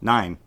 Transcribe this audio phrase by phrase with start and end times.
[0.00, 0.38] Nine.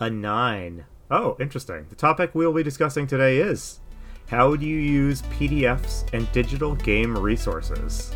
[0.00, 0.84] A nine.
[1.10, 1.86] Oh, interesting.
[1.90, 3.80] The topic we'll be discussing today is
[4.28, 8.12] how do you use PDFs and digital game resources?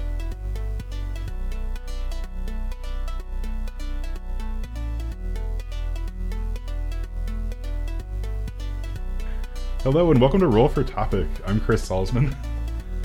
[9.83, 11.27] Hello and welcome to Roll for Topic.
[11.47, 12.35] I'm Chris Salzman,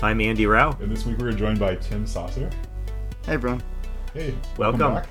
[0.02, 0.72] I'm Andy Rao.
[0.80, 2.50] and this week we're joined by Tim Saucer.
[3.24, 3.62] Hey, everyone.
[4.14, 4.94] Hey, Welcome.
[4.94, 5.06] back.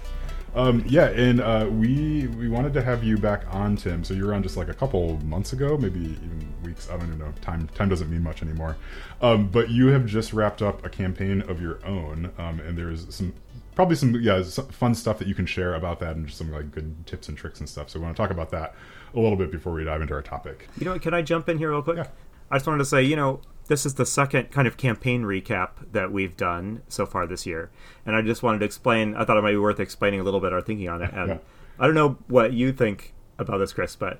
[0.53, 4.03] Um, yeah, and uh, we we wanted to have you back on, Tim.
[4.03, 6.89] So you were on just like a couple months ago, maybe even weeks.
[6.89, 7.33] I don't even know.
[7.41, 8.75] Time time doesn't mean much anymore.
[9.21, 13.13] Um, but you have just wrapped up a campaign of your own, um, and there's
[13.13, 13.33] some
[13.75, 16.51] probably some yeah some fun stuff that you can share about that, and just some
[16.51, 17.89] like good tips and tricks and stuff.
[17.89, 18.75] So we want to talk about that
[19.13, 20.67] a little bit before we dive into our topic.
[20.77, 21.01] You know what?
[21.01, 21.97] Can I jump in here real quick?
[21.97, 22.07] Yeah.
[22.49, 23.39] I just wanted to say, you know,
[23.71, 27.71] this is the second kind of campaign recap that we've done so far this year,
[28.05, 29.15] and I just wanted to explain.
[29.15, 31.11] I thought it might be worth explaining a little bit our thinking on it.
[31.13, 31.37] And Yeah.
[31.79, 34.19] I don't know what you think about this, Chris, but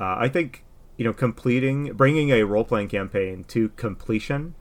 [0.00, 0.64] uh, I think
[0.96, 4.56] you know, completing, bringing a role playing campaign to completion,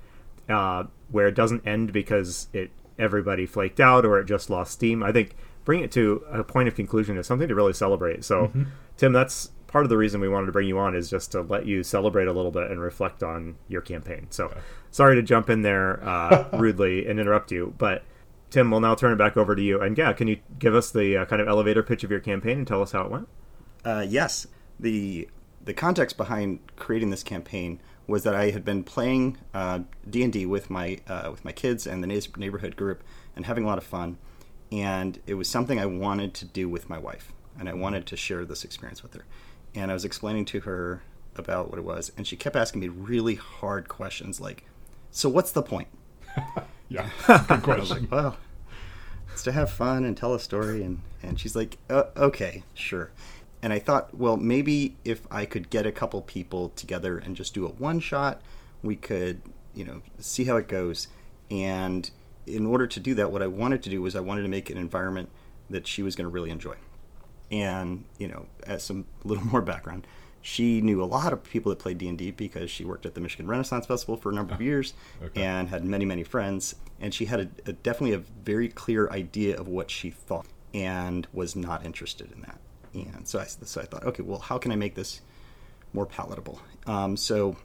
[0.48, 2.70] uh, where it doesn't end because it
[3.00, 5.02] everybody flaked out or it just lost steam.
[5.02, 8.24] I think bring it to a point of conclusion is something to really celebrate.
[8.24, 8.52] So,
[8.98, 11.42] Tim, that's part of the reason we wanted to bring you on is just to
[11.42, 14.28] let you celebrate a little bit and reflect on your campaign.
[14.30, 14.56] So,
[14.92, 18.04] sorry to jump in there uh, rudely and interrupt you, but
[18.50, 19.82] Tim, we'll now turn it back over to you.
[19.82, 22.60] And yeah, can you give us the uh, kind of elevator pitch of your campaign
[22.60, 23.28] and tell us how it went?
[23.84, 24.48] Uh, yes,
[24.80, 25.28] the
[25.64, 29.38] the context behind creating this campaign was that I had been playing
[30.10, 33.04] D and D with my uh, with my kids and the neighborhood group
[33.36, 34.18] and having a lot of fun,
[34.72, 38.18] and it was something I wanted to do with my wife, and I wanted to
[38.18, 39.26] share this experience with her,
[39.78, 41.04] and I was explaining to her
[41.36, 44.66] about what it was, and she kept asking me really hard questions like,
[45.12, 45.88] "So what's the point?"
[46.90, 47.10] Yeah,
[47.48, 48.02] good question.
[48.02, 48.38] like, well,
[49.32, 50.84] it's to have fun and tell a story.
[50.84, 53.12] And, and she's like, uh, okay, sure.
[53.62, 57.54] And I thought, well, maybe if I could get a couple people together and just
[57.54, 58.42] do a one shot,
[58.84, 59.42] we could,
[59.74, 61.08] you know, see how it goes.
[61.52, 62.10] And
[62.46, 64.70] in order to do that, what I wanted to do was I wanted to make
[64.70, 65.30] an environment
[65.70, 66.76] that she was going to really enjoy.
[67.52, 70.08] And, you know, as some little more background,
[70.42, 73.48] she knew a lot of people that played D&D because she worked at the Michigan
[73.48, 75.44] Renaissance Festival for a number of years okay.
[75.44, 76.76] and had many, many friends.
[77.02, 81.28] And she had a, a, definitely a very clear idea of what she thought and
[81.34, 82.60] was not interested in that.
[82.94, 85.22] And so I, so I thought, okay, well, how can I make this
[85.94, 86.62] more palatable?
[86.86, 87.58] Um, so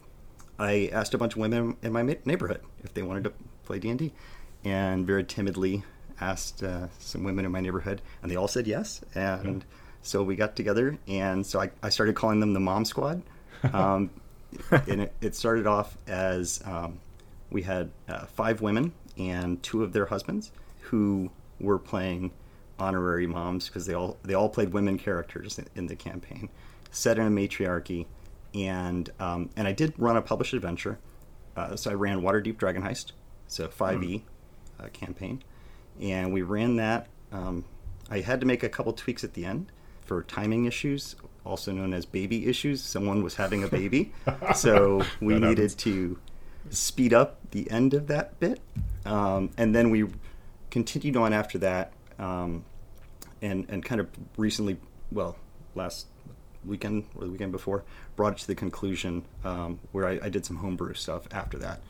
[0.59, 3.33] I asked a bunch of women in my neighborhood if they wanted to
[3.65, 4.13] play D&D
[4.65, 5.85] and very timidly
[6.31, 9.01] asked uh, some women in my neighborhood and they all said yes.
[9.15, 9.63] And...
[9.63, 9.79] Yeah.
[10.05, 13.23] So we got together, and so I, I started calling them the Mom Squad.
[13.73, 14.11] Um,
[14.73, 16.99] and it, it, started off as um,
[17.51, 20.51] we had uh, five women and two of their husbands
[20.81, 21.31] who
[21.61, 22.33] were playing
[22.81, 26.49] honorary moms because they all they all played women characters in, in the campaign,
[26.91, 28.07] set in a matriarchy,
[28.53, 30.99] and um, and I did run a published adventure.
[31.57, 33.13] Uh, so I ran Waterdeep Dragon Heist,
[33.47, 34.23] so 5e mm.
[34.81, 35.43] uh, campaign,
[36.01, 37.09] and we ran that.
[37.31, 37.65] Um,
[38.11, 39.73] I had to make a couple tweaks at the end
[40.05, 42.83] for timing issues, also known as baby issues.
[42.83, 44.13] Someone was having a baby,
[44.55, 45.75] so we needed happens.
[45.77, 46.19] to
[46.71, 48.61] speed up the end of that bit,
[49.07, 50.09] um, and then we
[50.71, 52.65] continued on after that, um,
[53.41, 54.77] and and kind of recently,
[55.11, 55.37] well,
[55.75, 56.07] last
[56.65, 60.45] weekend or the weekend before, brought it to the conclusion um, where I, I did
[60.45, 61.81] some homebrew stuff after that,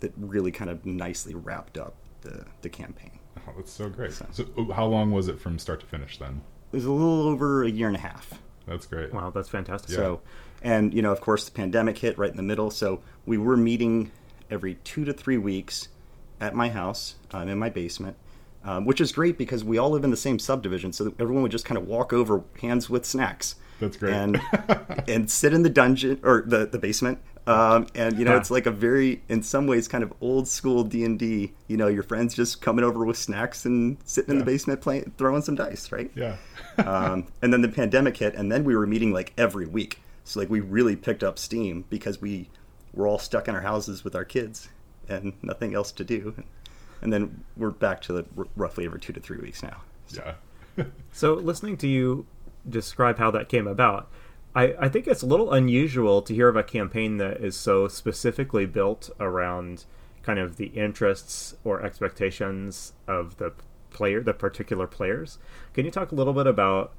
[0.00, 3.17] that really kind of nicely wrapped up the the campaign.
[3.46, 4.12] Oh, that's so great.
[4.12, 6.42] So, so how long was it from start to finish then?
[6.72, 8.34] it was a little over a year and a half.
[8.66, 9.12] That's great.
[9.12, 9.94] Wow, that's fantastic.
[9.94, 10.20] So,
[10.62, 12.70] and you know, of course, the pandemic hit right in the middle.
[12.70, 14.10] So we were meeting
[14.50, 15.88] every two to three weeks
[16.40, 18.16] at my house, um, in my basement,
[18.64, 20.92] um, which is great because we all live in the same subdivision.
[20.92, 23.54] So everyone would just kind of walk over, hands with snacks.
[23.80, 24.12] That's great.
[24.12, 24.40] And
[25.08, 27.20] and sit in the dungeon or the the basement.
[27.48, 28.38] Um, and you know, yeah.
[28.38, 31.54] it's like a very, in some ways, kind of old school D and D.
[31.66, 34.34] You know, your friends just coming over with snacks and sitting yeah.
[34.34, 36.10] in the basement playing, throwing some dice, right?
[36.14, 36.36] Yeah.
[36.78, 40.00] um, and then the pandemic hit, and then we were meeting like every week.
[40.24, 42.50] So like we really picked up steam because we
[42.92, 44.68] were all stuck in our houses with our kids
[45.08, 46.34] and nothing else to do.
[47.00, 49.80] And then we're back to the, roughly every two to three weeks now.
[50.08, 50.34] So.
[50.76, 50.84] Yeah.
[51.12, 52.26] so listening to you
[52.68, 54.10] describe how that came about
[54.58, 57.86] I, I think it's a little unusual to hear of a campaign that is so
[57.86, 59.84] specifically built around
[60.22, 63.52] kind of the interests or expectations of the
[63.90, 65.38] player, the particular players.
[65.74, 66.92] Can you talk a little bit about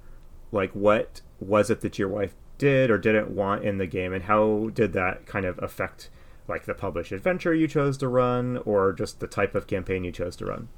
[0.53, 4.23] like what was it that your wife did or didn't want in the game, and
[4.23, 6.09] how did that kind of affect
[6.47, 10.13] like the published adventure you chose to run, or just the type of campaign you
[10.13, 10.69] chose to run?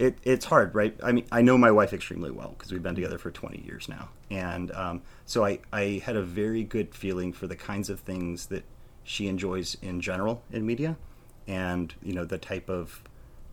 [0.00, 0.98] It, it's hard, right?
[1.02, 3.86] I mean, I know my wife extremely well because we've been together for 20 years
[3.86, 8.00] now, and um, so I, I had a very good feeling for the kinds of
[8.00, 8.64] things that
[9.04, 10.96] she enjoys in general in media,
[11.46, 13.02] and you know the type of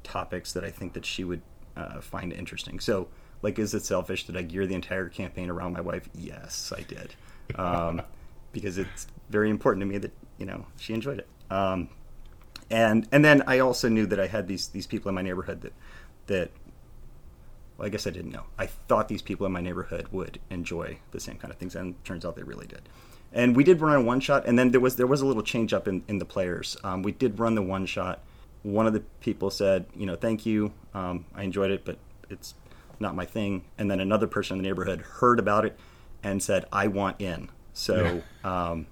[0.04, 1.42] topics that I think that she would
[1.76, 2.80] uh, find interesting.
[2.80, 3.10] So,
[3.42, 6.08] like, is it selfish that I gear the entire campaign around my wife?
[6.16, 7.14] Yes, I did,
[7.56, 8.02] um,
[8.54, 11.28] because it's very important to me that you know she enjoyed it.
[11.52, 11.90] Um,
[12.70, 15.62] and and then I also knew that I had these these people in my neighborhood
[15.62, 15.74] that
[16.28, 16.52] that
[17.78, 18.44] well, I guess I didn't know.
[18.58, 22.04] I thought these people in my neighborhood would enjoy the same kind of things, and
[22.04, 22.90] turns out they really did.
[23.32, 25.44] And we did run a one shot, and then there was there was a little
[25.44, 26.78] change up in, in the players.
[26.84, 28.24] Um, we did run the one shot.
[28.64, 31.98] One of the people said, you know, thank you, um, I enjoyed it, but
[32.30, 32.56] it's
[33.00, 33.64] not my thing.
[33.78, 35.78] And then another person in the neighborhood heard about it
[36.24, 37.50] and said, I want in.
[37.74, 38.70] So, yeah.
[38.72, 38.88] um,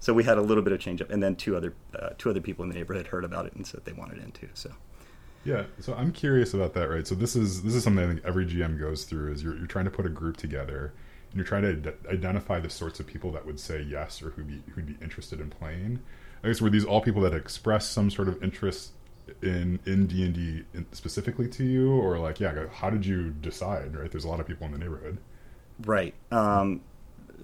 [0.00, 2.28] so we had a little bit of change up, and then two other uh, two
[2.30, 4.48] other people in the neighborhood heard about it and said they wanted in too.
[4.54, 4.72] So.
[5.46, 7.06] Yeah, so I'm curious about that, right?
[7.06, 9.68] So this is this is something I think every GM goes through is you're, you're
[9.68, 10.92] trying to put a group together
[11.30, 14.48] and you're trying to identify the sorts of people that would say yes or who'd
[14.48, 16.00] be who'd be interested in playing.
[16.42, 18.90] I guess were these all people that express some sort of interest
[19.40, 23.96] in in D and D specifically to you, or like yeah, how did you decide?
[23.96, 25.18] Right, there's a lot of people in the neighborhood.
[25.84, 26.14] Right.
[26.32, 26.80] Um,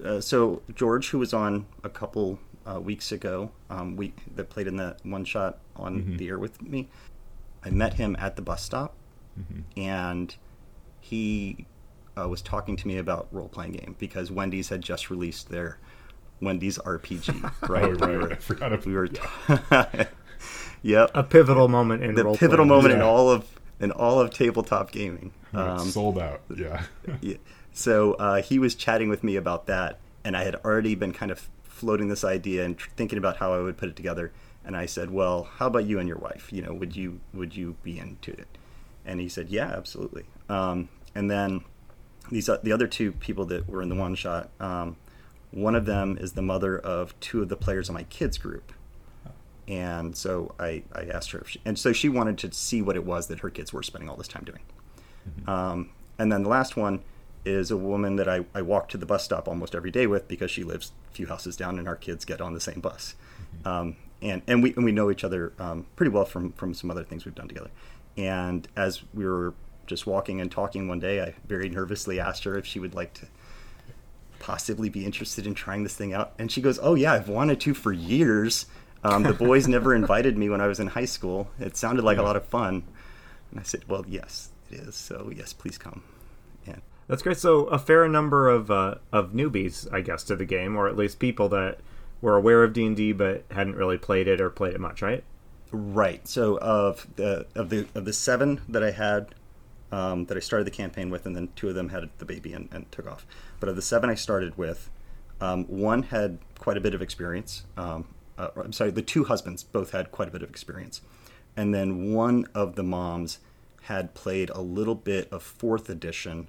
[0.05, 4.67] uh, so George, who was on a couple uh, weeks ago, um, we that played
[4.67, 6.17] in the one shot on mm-hmm.
[6.17, 6.89] the air with me.
[7.65, 8.95] I met him at the bus stop,
[9.39, 9.61] mm-hmm.
[9.79, 10.35] and
[11.01, 11.67] he
[12.19, 15.79] uh, was talking to me about role playing game because Wendy's had just released their
[16.41, 17.53] Wendy's RPG.
[17.69, 18.11] Right, oh, right.
[18.11, 19.09] We were, I forgot if we were.
[19.09, 19.21] T-
[20.83, 22.97] yep, a pivotal moment in the pivotal moment yeah.
[22.97, 25.33] in all of in all of tabletop gaming.
[25.55, 26.43] Um, sold out.
[26.55, 26.83] Yeah.
[27.21, 27.37] yeah.
[27.73, 31.31] So uh, he was chatting with me about that, and I had already been kind
[31.31, 34.33] of floating this idea and tr- thinking about how I would put it together
[34.65, 36.53] and I said, "Well, how about you and your wife?
[36.53, 38.49] You know, would you would you be into it?"
[39.05, 41.65] And he said, "Yeah, absolutely." Um, and then
[42.31, 44.97] these uh, the other two people that were in the one shot, um,
[45.51, 48.73] one of them is the mother of two of the players in my kids group,
[49.69, 52.97] and so I, I asked her, if she, and so she wanted to see what
[52.97, 54.63] it was that her kids were spending all this time doing.
[55.29, 55.51] Mm-hmm.
[55.51, 57.03] Um, and then the last one
[57.45, 60.29] is a woman that I, I walk to the bus stop almost every day with
[60.29, 63.15] because she lives a few houses down and our kids get on the same bus.
[63.63, 63.69] Mm-hmm.
[63.69, 66.91] Um, and and we and we know each other um, pretty well from from some
[66.91, 67.71] other things we've done together.
[68.17, 69.55] And as we were
[69.87, 73.15] just walking and talking one day, I very nervously asked her if she would like
[73.15, 73.27] to
[74.39, 76.33] possibly be interested in trying this thing out.
[76.39, 78.67] And she goes, "Oh yeah, I've wanted to for years.
[79.05, 81.51] Um, the boys never invited me when I was in high school.
[81.59, 82.85] It sounded like a lot of fun."
[83.51, 84.95] And I said, "Well, yes, it is.
[84.95, 86.05] So yes, please come."
[86.67, 86.77] Yeah.
[87.09, 87.39] That's great.
[87.39, 90.97] So a fair number of uh, of newbies, I guess, to the game, or at
[90.97, 91.79] least people that
[92.23, 95.03] were aware of D and D but hadn't really played it or played it much,
[95.03, 95.23] right?
[95.71, 96.27] Right.
[96.27, 99.35] So of the of the of the seven that I had
[99.91, 102.55] um, that I started the campaign with, and then two of them had the baby
[102.55, 103.27] and, and took off.
[103.61, 104.89] But of the seven I started with,
[105.41, 107.65] um, one had quite a bit of experience.
[107.77, 108.07] Um,
[108.39, 111.03] uh, I'm sorry, the two husbands both had quite a bit of experience,
[111.57, 113.39] and then one of the moms
[113.83, 116.49] had played a little bit of fourth edition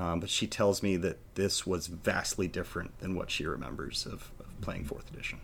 [0.00, 4.32] um, but she tells me that this was vastly different than what she remembers of,
[4.39, 5.40] of playing fourth edition.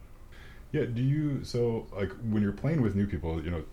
[0.73, 0.85] Yeah.
[0.85, 3.43] Do you so like when you're playing with new people?
[3.43, 3.65] You know,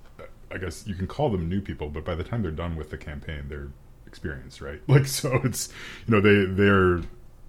[0.52, 2.90] I guess you can call them new people, but by the time they're done with
[2.90, 3.70] the campaign, they're
[4.06, 4.82] experienced, right?
[4.88, 5.70] Like so, it's
[6.08, 7.02] you know they they're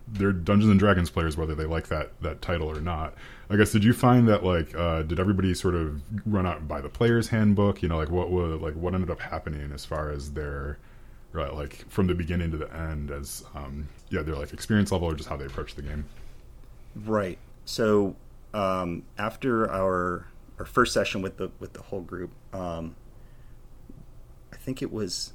[0.08, 3.14] they're Dungeons and Dragons players, whether they like that that title or not.
[3.50, 6.80] I guess did you find that like uh, did everybody sort of run out by
[6.80, 7.82] the player's handbook?
[7.82, 10.78] You know, like what was like what ended up happening as far as their
[11.34, 15.08] right like from the beginning to the end as um, yeah their like experience level
[15.08, 16.04] or just how they approach the game
[17.04, 18.16] right so
[18.52, 20.26] um, after our
[20.58, 22.94] our first session with the with the whole group um,
[24.52, 25.32] i think it was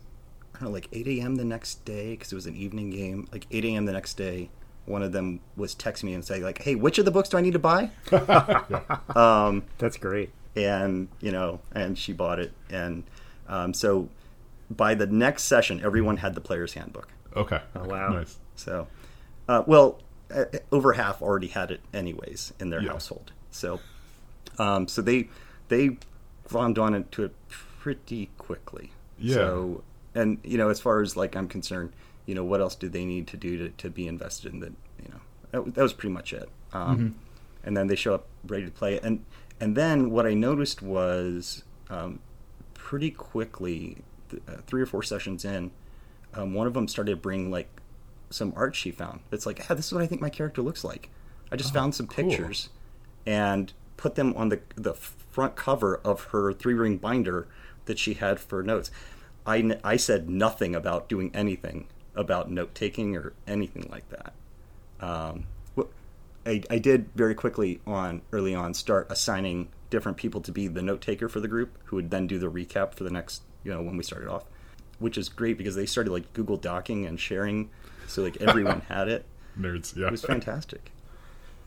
[0.56, 3.28] i don't know like 8 a.m the next day because it was an evening game
[3.32, 4.50] like 8 a.m the next day
[4.86, 7.38] one of them was texting me and saying like hey which of the books do
[7.38, 7.92] i need to buy
[9.16, 13.04] um, that's great and you know and she bought it and
[13.48, 14.10] um, so
[14.70, 17.10] by the next session, everyone had the player's handbook.
[17.36, 17.60] Okay.
[17.76, 18.10] Oh, wow.
[18.10, 18.38] Nice.
[18.56, 18.88] So,
[19.48, 20.00] uh, well,
[20.72, 22.92] over half already had it anyways in their yeah.
[22.92, 23.32] household.
[23.52, 23.80] So,
[24.58, 25.30] um, so they
[25.70, 25.98] they
[26.48, 28.92] glommed on into it pretty quickly.
[29.18, 29.36] Yeah.
[29.36, 29.84] So,
[30.16, 31.94] and you know, as far as like I'm concerned,
[32.26, 34.74] you know, what else do they need to do to, to be invested in that?
[35.04, 35.20] You know,
[35.52, 36.50] that, that was pretty much it.
[36.74, 37.18] Um, mm-hmm.
[37.64, 39.26] And then they show up ready to play, and
[39.60, 42.20] and then what I noticed was um,
[42.74, 43.98] pretty quickly
[44.48, 45.72] uh, three or four sessions in,
[46.34, 47.68] um, one of them started to bring like
[48.30, 49.22] some art she found.
[49.32, 51.10] It's like, yeah, this is what I think my character looks like.
[51.52, 52.26] I just oh, found some cool.
[52.26, 52.70] pictures
[53.26, 57.48] and put them on the the front cover of her three ring binder
[57.86, 58.92] that she had for notes.
[59.46, 64.34] I, I said nothing about doing anything about note taking or anything like that.
[65.00, 65.46] Um,
[66.46, 70.82] I, I did very quickly on early on start assigning different people to be the
[70.82, 73.72] note taker for the group, who would then do the recap for the next you
[73.72, 74.46] know when we started off,
[75.00, 77.70] which is great because they started like Google Docking and sharing,
[78.10, 79.26] so like everyone had it.
[79.60, 80.08] Nerds, yeah.
[80.08, 80.92] It was fantastic.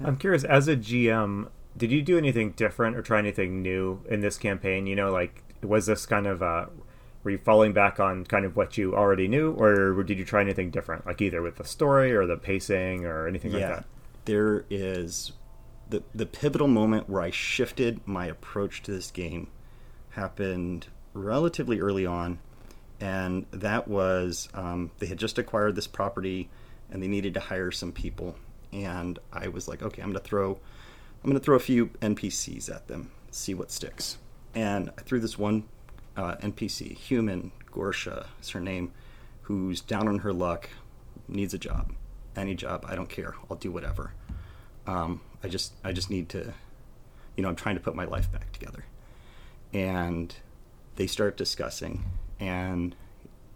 [0.03, 4.21] I'm curious, as a GM, did you do anything different or try anything new in
[4.21, 4.87] this campaign?
[4.87, 6.67] You know, like was this kind of uh,
[7.23, 10.41] were you falling back on kind of what you already knew, or did you try
[10.41, 13.85] anything different, like either with the story or the pacing or anything like that?
[14.25, 15.33] there is
[15.89, 19.49] the the pivotal moment where I shifted my approach to this game
[20.11, 22.39] happened relatively early on,
[23.03, 26.49] and that was um, they had just acquired this property
[26.89, 28.37] and they needed to hire some people,
[28.73, 30.53] and I was like, okay, I'm gonna throw
[31.23, 34.19] I'm gonna throw a few NPCs at them, see what sticks,
[34.55, 35.65] and I threw this one
[36.17, 38.93] uh, NPC, human Gorsha is her name,
[39.43, 40.71] who's down on her luck,
[41.27, 41.93] needs a job,
[42.37, 44.13] any job, I don't care, I'll do whatever.
[44.87, 46.55] Um, I just I just need to,
[47.37, 48.85] you know, I'm trying to put my life back together,
[49.73, 50.33] and
[50.95, 52.05] they start discussing,
[52.43, 52.97] and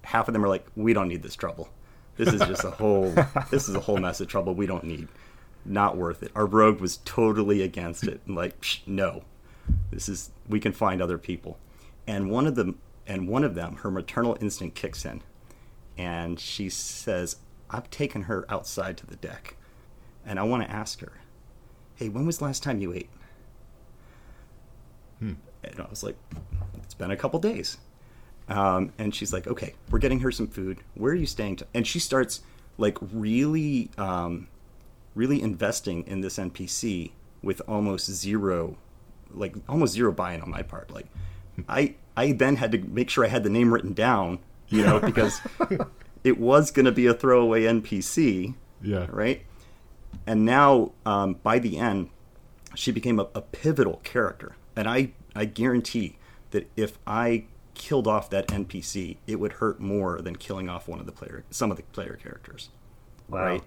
[0.05, 1.69] half of them are like, we don't need this trouble.
[2.17, 3.13] This is just a whole
[3.51, 5.09] this is a whole mess of trouble we don't need.
[5.65, 6.31] Not worth it.
[6.37, 8.21] Our rogue was totally against it.
[8.27, 9.25] and like, Psh, no,
[9.91, 11.59] this is we can find other people.
[12.07, 12.79] And one of them
[13.09, 15.23] and one of them, her maternal instinct kicks in,
[15.99, 17.37] and she says,
[17.69, 19.57] "I've taken her outside to the deck,
[20.25, 21.13] and I want to ask her,
[21.97, 23.11] hey, when was the last time you ate?"
[25.19, 25.35] Hmm.
[25.65, 26.17] And I was like,
[26.83, 27.79] "It's been a couple days."
[28.49, 30.79] Um, and she's like, "Okay, we're getting her some food.
[30.95, 31.67] Where are you staying?" To-?
[31.75, 32.43] And she starts
[32.79, 34.49] like really, um,
[35.15, 37.13] really investing in this NPC
[37.43, 38.77] with almost zero,
[39.33, 40.91] like almost zero buy-in on my part.
[40.93, 41.07] Like,
[41.69, 44.39] I I then had to make sure I had the name written down,
[44.69, 45.41] you know, because
[46.23, 49.07] it was going to be a throwaway NPC, Yeah.
[49.11, 49.43] right?
[50.27, 52.11] And now, um, by the end,
[52.75, 56.17] she became a, a pivotal character, and I I guarantee
[56.53, 57.45] that if I
[57.77, 61.45] killed off that NPC, it would hurt more than killing off one of the player
[61.51, 62.71] some of the player characters,
[63.29, 63.45] Wow.
[63.45, 63.63] right?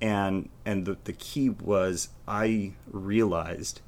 [0.00, 3.80] And and the the key was I realized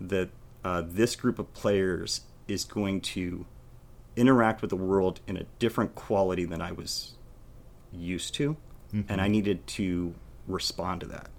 [0.00, 0.30] that
[0.64, 3.46] uh, this group of players is going to
[4.16, 7.14] interact with the world in a different quality than I was
[7.92, 8.56] used to,
[9.08, 10.14] and I needed to
[10.46, 11.30] respond to that.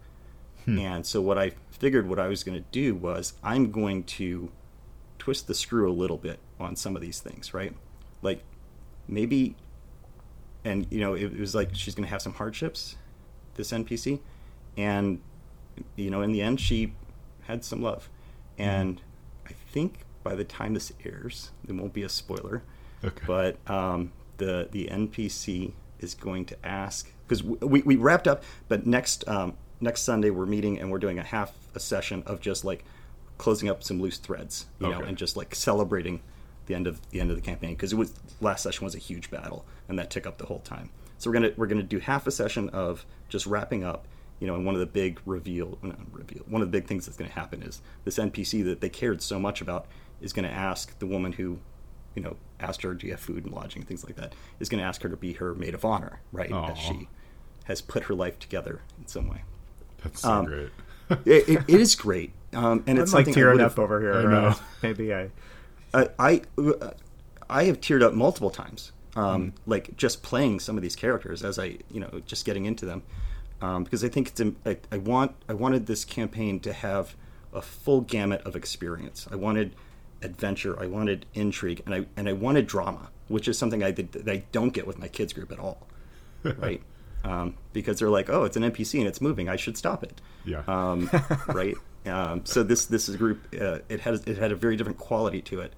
[0.67, 4.51] And so what I figured what I was going to do was I'm going to
[5.21, 7.75] twist the screw a little bit on some of these things, right?
[8.23, 8.41] Like
[9.07, 9.55] maybe
[10.65, 12.95] and you know it, it was like she's going to have some hardships
[13.55, 14.19] this npc
[14.77, 15.19] and
[15.95, 16.93] you know in the end she
[17.47, 18.07] had some love
[18.59, 19.01] and
[19.47, 22.61] i think by the time this airs there won't be a spoiler
[23.03, 23.23] Okay.
[23.25, 28.85] but um, the the npc is going to ask because we, we wrapped up but
[28.85, 32.63] next um, next sunday we're meeting and we're doing a half a session of just
[32.63, 32.85] like
[33.41, 36.21] closing up some loose threads you know and just like celebrating
[36.67, 38.99] the end of the end of the campaign because it was last session was a
[38.99, 40.89] huge battle and that took up the whole time.
[41.17, 44.07] So we're gonna we're gonna do half a session of just wrapping up,
[44.39, 47.05] you know, and one of the big reveal, not reveal one of the big things
[47.05, 49.87] that's gonna happen is this NPC that they cared so much about
[50.21, 51.59] is gonna ask the woman who,
[52.15, 54.83] you know, asked her, do you have food and lodging, things like that, is gonna
[54.83, 56.51] ask her to be her maid of honor, right?
[56.51, 56.71] Aw.
[56.71, 57.07] As she
[57.65, 59.43] has put her life together in some way.
[60.03, 60.69] That's so um, great.
[61.25, 64.13] It, it, it is great, um, and I'm it's like I tearing up over here.
[64.13, 64.47] I know.
[64.47, 65.29] uh, maybe I.
[65.93, 66.41] I I,
[67.49, 71.59] I have teared up multiple times, um, like just playing some of these characters as
[71.59, 73.03] I you know just getting into them,
[73.61, 77.15] um, because I think it's I, I want I wanted this campaign to have
[77.53, 79.27] a full gamut of experience.
[79.31, 79.75] I wanted
[80.21, 84.11] adventure, I wanted intrigue, and I and I wanted drama, which is something I did,
[84.13, 85.87] that I don't get with my kids group at all,
[86.43, 86.81] right?
[87.23, 90.19] Um, because they're like, oh, it's an NPC and it's moving, I should stop it
[90.43, 90.63] Yeah.
[90.67, 91.09] um,
[91.47, 91.75] right?
[92.05, 93.47] Um, so this this is a group.
[93.53, 95.73] Uh, it had it had a very different quality to it,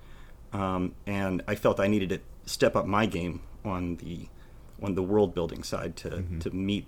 [0.54, 4.28] um, and I felt I needed to step up my game on the
[4.82, 6.86] on the world building side to to meet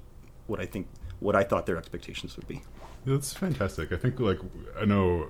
[0.48, 0.88] what I think
[1.20, 2.62] what I thought their expectations would be.
[3.06, 3.92] That's fantastic.
[3.92, 4.40] I think, like,
[4.80, 5.28] I know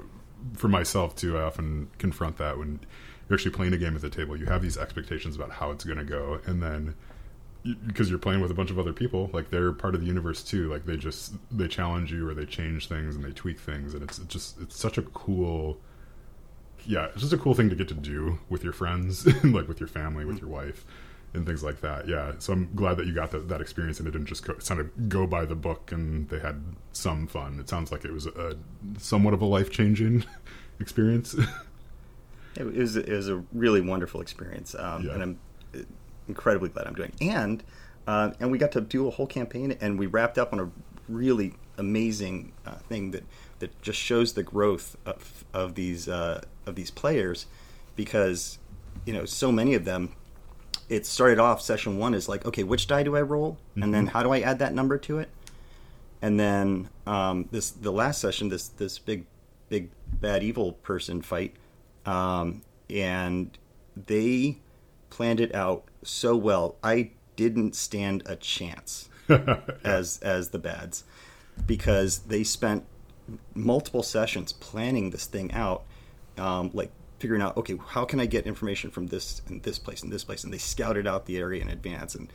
[0.53, 2.79] for myself too, I often confront that when
[3.27, 4.37] you're actually playing a game at the table.
[4.37, 6.93] You have these expectations about how it's going to go, and then
[7.87, 10.43] because you're playing with a bunch of other people, like they're part of the universe
[10.43, 10.69] too.
[10.69, 14.03] Like they just they challenge you or they change things and they tweak things, and
[14.03, 15.77] it's, it's just it's such a cool.
[16.85, 19.79] Yeah, it's just a cool thing to get to do with your friends, like with
[19.79, 20.85] your family, with your wife,
[21.33, 22.07] and things like that.
[22.07, 24.53] Yeah, so I'm glad that you got that, that experience and it didn't just go,
[24.53, 27.59] kind of go by the book and they had some fun.
[27.59, 28.55] It sounds like it was a
[28.99, 30.25] somewhat of a life changing
[30.79, 31.35] experience.
[32.57, 35.13] It was it was a really wonderful experience, um, Yeah.
[35.15, 35.39] and I'm
[36.27, 37.13] incredibly glad I'm doing.
[37.21, 37.63] And
[38.07, 40.69] uh, and we got to do a whole campaign, and we wrapped up on a
[41.09, 43.23] really amazing uh, thing that
[43.59, 47.47] that just shows the growth of of these uh, of these players,
[47.95, 48.59] because
[49.05, 50.13] you know so many of them.
[50.87, 54.05] It started off session one is like, okay, which die do I roll, and then
[54.05, 55.29] how do I add that number to it?
[56.25, 59.25] and then um, this the last session this this big
[59.69, 59.89] big
[60.19, 61.55] bad evil person fight
[62.05, 63.57] um, and
[64.07, 64.57] they
[65.11, 69.09] planned it out so well i didn't stand a chance
[69.83, 71.03] as as the bads
[71.65, 72.85] because they spent
[73.53, 75.83] multiple sessions planning this thing out
[76.37, 80.03] um, like figuring out okay how can i get information from this and this place
[80.03, 80.43] and this place?
[80.43, 82.31] And they scouted out the area in advance and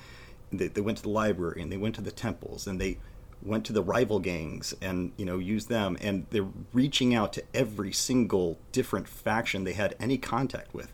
[0.53, 2.99] they, they went to the library and they went to the temples and they
[3.43, 7.43] went to the rival gangs and you know used them and they're reaching out to
[7.55, 10.93] every single different faction they had any contact with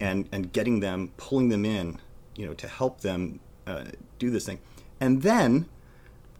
[0.00, 1.98] and and getting them pulling them in
[2.36, 3.84] you know to help them uh,
[4.18, 4.58] do this thing
[5.00, 5.66] and then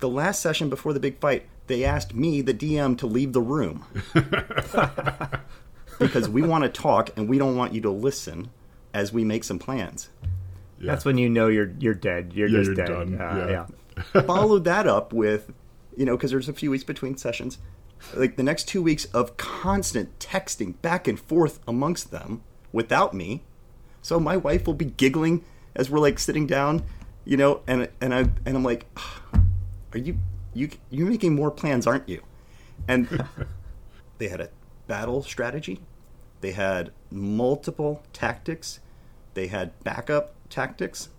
[0.00, 3.40] the last session before the big fight they asked me the dm to leave the
[3.40, 3.84] room
[5.98, 8.50] because we want to talk and we don't want you to listen
[8.92, 10.08] as we make some plans
[10.78, 10.92] Yeah.
[10.92, 12.32] That's when you know you're you're dead.
[12.34, 12.88] You're Yeah, just you're dead.
[12.88, 13.20] done.
[13.20, 13.66] Uh, Yeah.
[14.14, 14.20] yeah.
[14.26, 15.52] followed that up with,
[15.96, 17.56] you know, because there's a few weeks between sessions,
[18.14, 23.42] like the next two weeks of constant texting back and forth amongst them without me.
[24.02, 25.44] So my wife will be giggling
[25.76, 26.82] as we're like sitting down,
[27.24, 28.86] you know, and and I and I'm like,
[29.92, 30.18] are you
[30.54, 32.22] you you're making more plans, aren't you?
[32.88, 33.08] And
[34.18, 34.48] they had a
[34.88, 35.80] battle strategy.
[36.40, 38.80] They had multiple tactics.
[39.34, 41.10] They had backup tactics,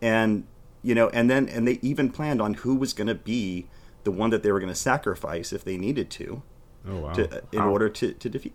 [0.00, 0.46] and
[0.82, 3.66] you know, and then and they even planned on who was going to be
[4.04, 6.42] the one that they were going to sacrifice if they needed to,
[6.88, 7.12] Oh wow.
[7.14, 7.70] to uh, in Wow.
[7.70, 8.54] order to to defeat.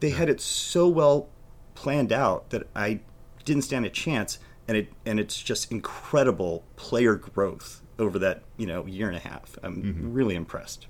[0.00, 1.28] They had it so well
[1.74, 3.00] planned out that I
[3.44, 4.38] didn't stand a chance,
[4.70, 9.20] and it and it's just incredible player growth over that you know year and a
[9.20, 9.58] half.
[9.64, 10.12] I'm Mm-hmm.
[10.14, 10.86] really impressed.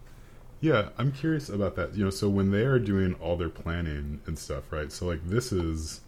[0.60, 1.94] Yeah, I'm curious about that.
[1.96, 4.92] You know, so when they are doing all their planning and stuff, right?
[4.92, 6.02] So like this is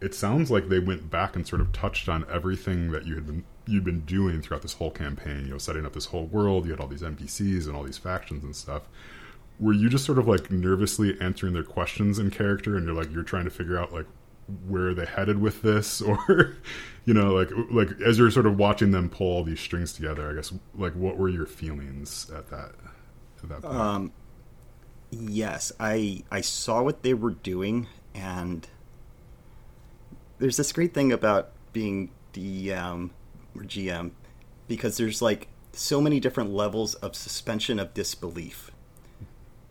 [0.00, 3.26] it sounds like they went back and sort of touched on everything that you had
[3.26, 6.64] been you'd been doing throughout this whole campaign, you know, setting up this whole world,
[6.64, 8.84] you had all these NPCs and all these factions and stuff.
[9.60, 13.12] Were you just sort of like nervously answering their questions in character and you're like
[13.12, 14.06] you're trying to figure out like
[14.66, 16.56] where they headed with this or
[17.04, 20.30] you know like like as you're sort of watching them pull all these strings together
[20.30, 22.72] i guess like what were your feelings at that
[23.42, 23.74] at that point?
[23.74, 24.12] Um,
[25.10, 28.66] yes, I I saw what they were doing, and
[30.38, 33.10] there's this great thing about being DM
[33.54, 34.12] or GM
[34.68, 38.70] because there's like so many different levels of suspension of disbelief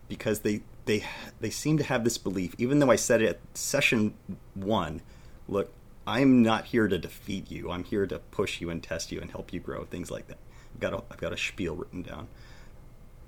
[0.08, 1.04] because they they
[1.40, 4.14] they seem to have this belief even though I said it at session
[4.56, 5.02] 1
[5.48, 5.72] look
[6.08, 9.32] I'm not here to defeat you I'm here to push you and test you and
[9.32, 10.38] help you grow things like that
[10.74, 12.28] I've got a, I've got a spiel written down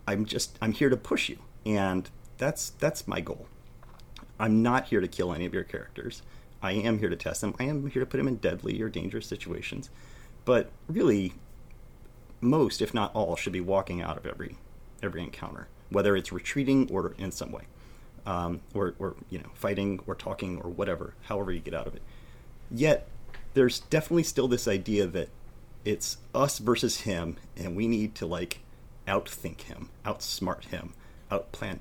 [0.08, 3.48] I'm just I'm here to push you, and that's that's my goal.
[4.40, 6.22] I'm not here to kill any of your characters.
[6.62, 7.56] I am here to test them.
[7.60, 9.90] I am here to put them in deadly or dangerous situations.
[10.46, 11.34] But really,
[12.40, 14.58] most, if not all, should be walking out of every
[15.04, 17.64] every encounter, whether it's retreating or in some way,
[18.26, 21.96] um, or or you know fighting or talking or whatever, however you get out of
[21.96, 22.02] it.
[22.72, 23.08] Yet,
[23.54, 25.30] there's definitely still this idea that
[25.86, 28.62] it's us versus him, and we need to like
[29.08, 30.94] outthink him, outsmart him,
[31.30, 31.80] outplan.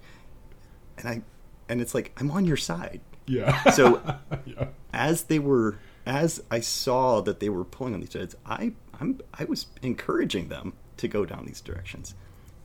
[0.98, 1.22] And I,
[1.68, 3.00] and it's like I'm on your side.
[3.26, 4.02] yeah So
[4.44, 8.72] yeah as they were, as I saw that they were pulling on these threads, I,
[9.00, 12.14] I'm, I was encouraging them to go down these directions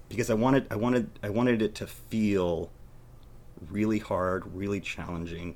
[0.10, 2.70] because I wanted, I wanted, I wanted it to feel
[3.70, 5.56] really hard, really challenging.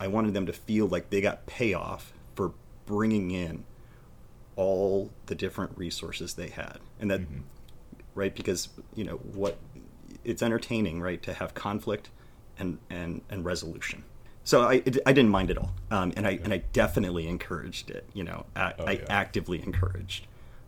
[0.00, 2.52] I wanted them to feel like they got payoff for
[2.86, 3.64] bringing in
[4.56, 7.20] all the different resources they had, and that,
[8.14, 8.34] right?
[8.34, 9.58] Because you know what,
[10.24, 12.10] it's entertaining, right, to have conflict
[12.58, 14.04] and and and resolution.
[14.42, 17.90] So I it, I didn't mind at all, um, and I and I definitely encouraged
[17.90, 18.08] it.
[18.14, 19.04] You know, I, Oh, I yeah.
[19.10, 20.26] actively encouraged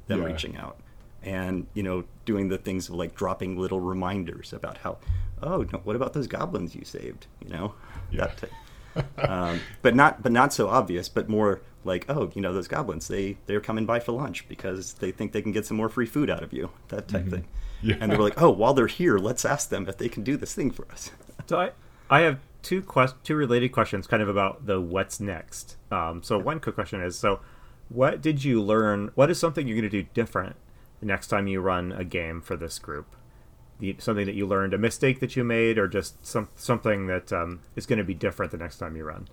[0.09, 0.27] them Yeah.
[0.27, 0.79] reaching out
[1.22, 4.96] and you know doing the things of like dropping little reminders about how
[5.42, 7.74] oh no, what about those goblins you saved you know
[8.11, 8.26] Yeah.
[8.26, 9.28] that type.
[9.30, 13.06] um, but not but not so obvious but more like oh you know those goblins
[13.09, 16.06] they they're coming by for lunch because they think they can get some more free
[16.06, 17.46] food out of you that type thing
[17.83, 17.96] Yeah.
[18.00, 20.37] and they were like oh while they're here let's ask them if they can do
[20.37, 21.11] this thing for us
[21.46, 21.70] So I,
[22.11, 25.76] I have two quest- two related questions, kind of about the what's next.
[25.90, 27.40] Um, so one quick question is: so,
[27.88, 29.11] what did you learn?
[29.16, 30.54] What is something you're going to do different
[31.00, 33.14] the next time you run a game for this group?
[33.78, 37.32] The, something that you learned, a mistake that you made, or just some something that
[37.32, 39.28] um, is going to be different the next time you run.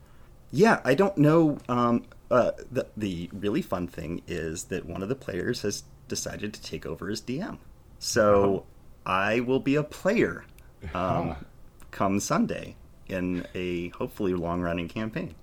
[0.52, 1.58] Yeah, I don't know.
[1.68, 6.54] Um, uh, the the really fun thing is that one of the players has decided
[6.54, 7.58] to take over as DM.
[8.00, 8.66] So
[9.06, 10.46] I will be a player
[10.94, 11.36] um,
[11.92, 12.76] come Sunday
[13.08, 15.36] in a hopefully long running campaign.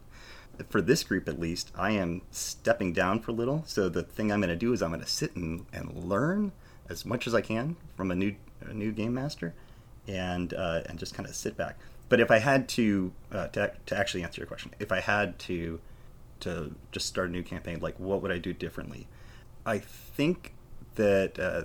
[0.68, 3.64] For this group, at least, I am stepping down for a little.
[3.66, 6.52] So the thing I'm going to do is I'm going to sit and, and learn
[6.88, 9.54] as much as I can from a new a new game master,
[10.08, 11.78] and uh, and just kind of sit back.
[12.08, 15.38] But if I had to, uh, to to actually answer your question, if I had
[15.40, 15.80] to
[16.40, 19.06] to just start a new campaign, like what would I do differently?
[19.66, 20.54] I think
[20.96, 21.62] that uh,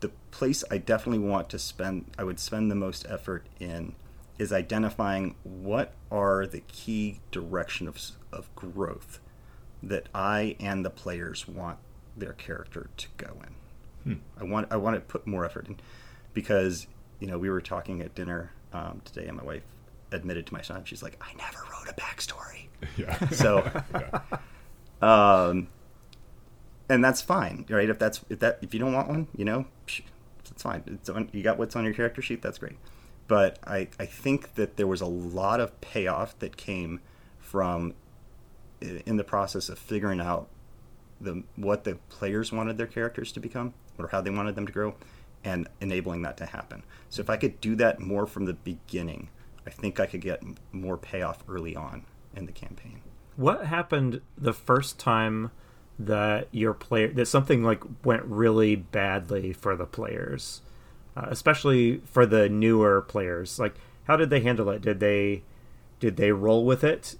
[0.00, 3.94] the place I definitely want to spend, I would spend the most effort in,
[4.38, 7.98] is identifying what are the key direction of,
[8.32, 9.20] of growth
[9.82, 11.78] that I and the players want
[12.16, 14.12] their character to go in.
[14.12, 14.20] Hmm.
[14.40, 15.78] I want I want to put more effort in
[16.32, 16.86] because
[17.20, 19.62] you know we were talking at dinner um, today, and my wife
[20.12, 22.66] admitted to my son, she's like, I never wrote a backstory.
[22.96, 23.28] Yeah.
[23.30, 24.20] So, yeah.
[25.02, 25.66] um,
[26.88, 27.90] and that's fine, right?
[27.90, 30.84] If that's if that if you don't want one, you know, it's fine.
[30.86, 32.40] It's on, you got what's on your character sheet.
[32.40, 32.76] That's great.
[33.28, 37.00] But I I think that there was a lot of payoff that came
[37.38, 37.94] from
[38.80, 40.48] in the process of figuring out
[41.20, 44.72] the what the players wanted their characters to become or how they wanted them to
[44.72, 44.94] grow
[45.44, 46.82] and enabling that to happen.
[47.08, 49.28] So if I could do that more from the beginning,
[49.66, 53.00] I think I could get more payoff early on in the campaign.
[53.36, 55.50] What happened the first time
[55.98, 60.62] that your player that something like went really badly for the players,
[61.18, 63.58] uh, especially for the newer players?
[63.58, 64.82] Like, how did they handle it?
[64.82, 65.42] Did they
[66.00, 67.16] did they roll with it?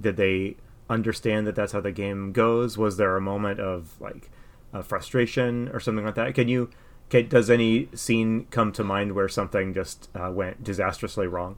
[0.00, 0.56] Did they
[0.90, 2.76] understand that that's how the game goes?
[2.76, 4.30] Was there a moment of like
[4.82, 6.34] frustration or something like that?
[6.34, 6.70] Can you?
[7.08, 11.56] Can, does any scene come to mind where something just uh, went disastrously wrong?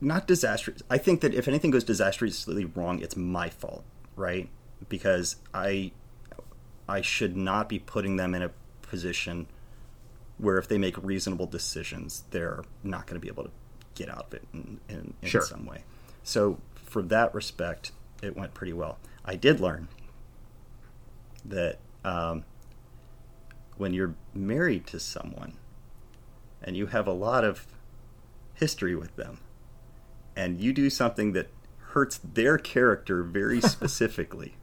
[0.00, 0.82] not disastrous.
[0.90, 3.84] I think that if anything goes disastrously wrong, it's my fault,
[4.16, 4.48] right?
[4.88, 5.92] Because I
[6.88, 8.50] I should not be putting them in a
[8.82, 9.46] position
[10.40, 13.50] where if they make reasonable decisions, they're not going to be able to
[13.94, 15.42] get out of it in, in, in sure.
[15.42, 15.84] some way.
[16.22, 18.98] So, for that respect, it went pretty well.
[19.24, 19.88] I did learn
[21.44, 22.44] that um,
[23.76, 25.54] when you're married to someone
[26.62, 27.66] and you have a lot of
[28.54, 29.40] history with them,
[30.36, 31.48] and you do something that
[31.78, 34.54] hurts their character very specifically,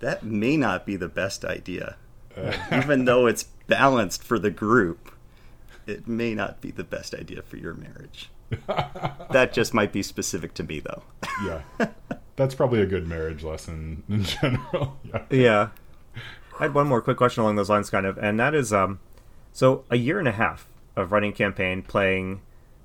[0.00, 1.96] that may not be the best idea.
[2.72, 5.12] Even though it's balanced for the group,
[5.86, 8.30] it may not be the best idea for your marriage.
[9.30, 11.02] that just might be specific to me, though.
[11.44, 11.62] yeah.
[12.36, 14.98] That's probably a good marriage lesson in general.
[15.04, 15.22] Yeah.
[15.30, 15.68] yeah.
[16.58, 19.00] I had one more quick question along those lines, kind of, and that is um,
[19.52, 22.40] so a year and a half of running campaign, playing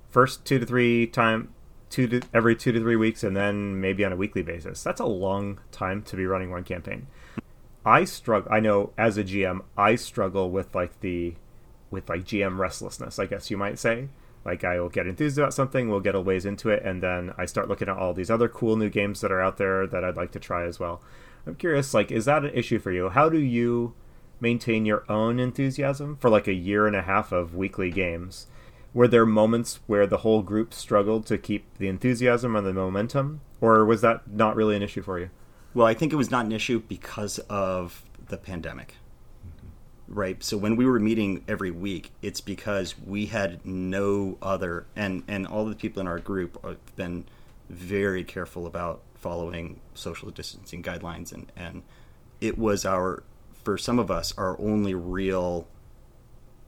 [0.10, 1.54] first two to three time
[1.90, 4.84] two to every two to three weeks, and then maybe on a weekly basis.
[4.84, 7.08] That's a long time to be running one campaign.
[7.86, 8.52] I struggle.
[8.52, 11.36] I know as a GM, I struggle with like the
[11.90, 13.20] with like GM restlessness.
[13.20, 14.10] I guess you might say.
[14.44, 17.32] Like I will get enthused about something, we'll get a ways into it, and then
[17.38, 20.04] I start looking at all these other cool new games that are out there that
[20.04, 21.00] I'd like to try as well.
[21.46, 23.10] I'm curious, like, is that an issue for you?
[23.10, 23.94] How do you
[24.40, 28.48] maintain your own enthusiasm for like a year and a half of weekly games?
[28.94, 33.42] were there moments where the whole group struggled to keep the enthusiasm and the momentum
[33.60, 35.30] or was that not really an issue for you
[35.74, 38.96] well i think it was not an issue because of the pandemic
[39.46, 40.14] mm-hmm.
[40.14, 45.24] right so when we were meeting every week it's because we had no other and
[45.28, 47.26] and all the people in our group have been
[47.70, 51.84] very careful about following social distancing guidelines and and
[52.42, 53.24] it was our
[53.64, 55.68] for some of us our only real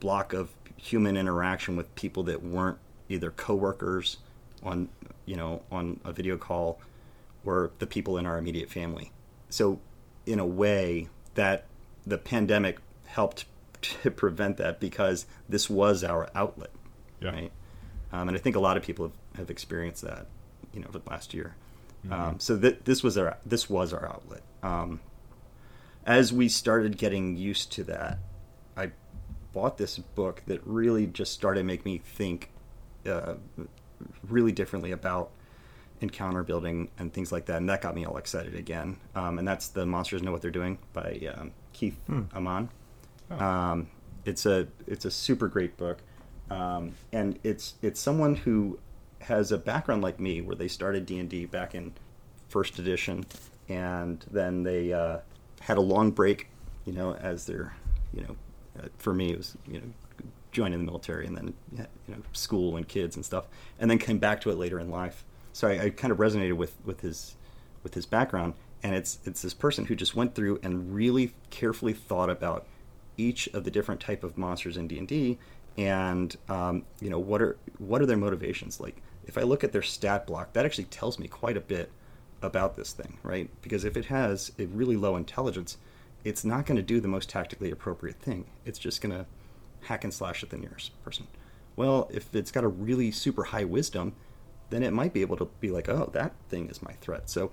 [0.00, 4.18] block of human interaction with people that weren't either coworkers
[4.62, 4.88] on
[5.26, 6.78] you know on a video call
[7.44, 9.12] or the people in our immediate family.
[9.50, 9.80] So
[10.26, 11.66] in a way that
[12.06, 13.44] the pandemic helped
[13.82, 16.70] to prevent that because this was our outlet,
[17.20, 17.30] yeah.
[17.30, 17.52] right?
[18.12, 20.26] Um, and I think a lot of people have, have experienced that,
[20.72, 21.56] you know, over the last year.
[22.06, 22.12] Mm-hmm.
[22.12, 24.42] Um, so th- this was our this was our outlet.
[24.62, 25.00] Um,
[26.06, 28.18] as we started getting used to that,
[28.76, 28.92] I
[29.52, 32.50] bought this book that really just started to make me think
[33.06, 33.34] uh,
[34.28, 35.30] really differently about
[36.04, 38.96] encounter building and things like that, and that got me all excited again.
[39.14, 42.22] Um, and that's the Monsters Know What They're Doing by um, Keith hmm.
[42.34, 42.68] Ammann.
[43.30, 43.44] Oh.
[43.44, 43.88] Um,
[44.24, 45.98] it's a it's a super great book,
[46.50, 48.78] um, and it's it's someone who
[49.20, 51.92] has a background like me, where they started D and D back in
[52.48, 53.24] first edition,
[53.68, 55.18] and then they uh,
[55.60, 56.48] had a long break,
[56.84, 57.74] you know, as they're
[58.12, 58.36] you know
[58.78, 59.86] uh, for me, it was you know
[60.52, 63.46] joining the military and then you know school and kids and stuff,
[63.78, 65.24] and then came back to it later in life.
[65.54, 67.36] So I, I kind of resonated with with his
[67.82, 71.92] with his background, and it's it's this person who just went through and really carefully
[71.94, 72.66] thought about
[73.16, 75.38] each of the different type of monsters in D and D,
[75.78, 78.80] and um, you know what are what are their motivations?
[78.80, 81.90] Like if I look at their stat block, that actually tells me quite a bit
[82.42, 83.48] about this thing, right?
[83.62, 85.78] Because if it has a really low intelligence,
[86.24, 88.46] it's not going to do the most tactically appropriate thing.
[88.66, 89.24] It's just going to
[89.82, 91.28] hack and slash at the nearest person.
[91.76, 94.14] Well, if it's got a really super high wisdom,
[94.70, 97.28] then it might be able to be like, oh, that thing is my threat.
[97.30, 97.50] So,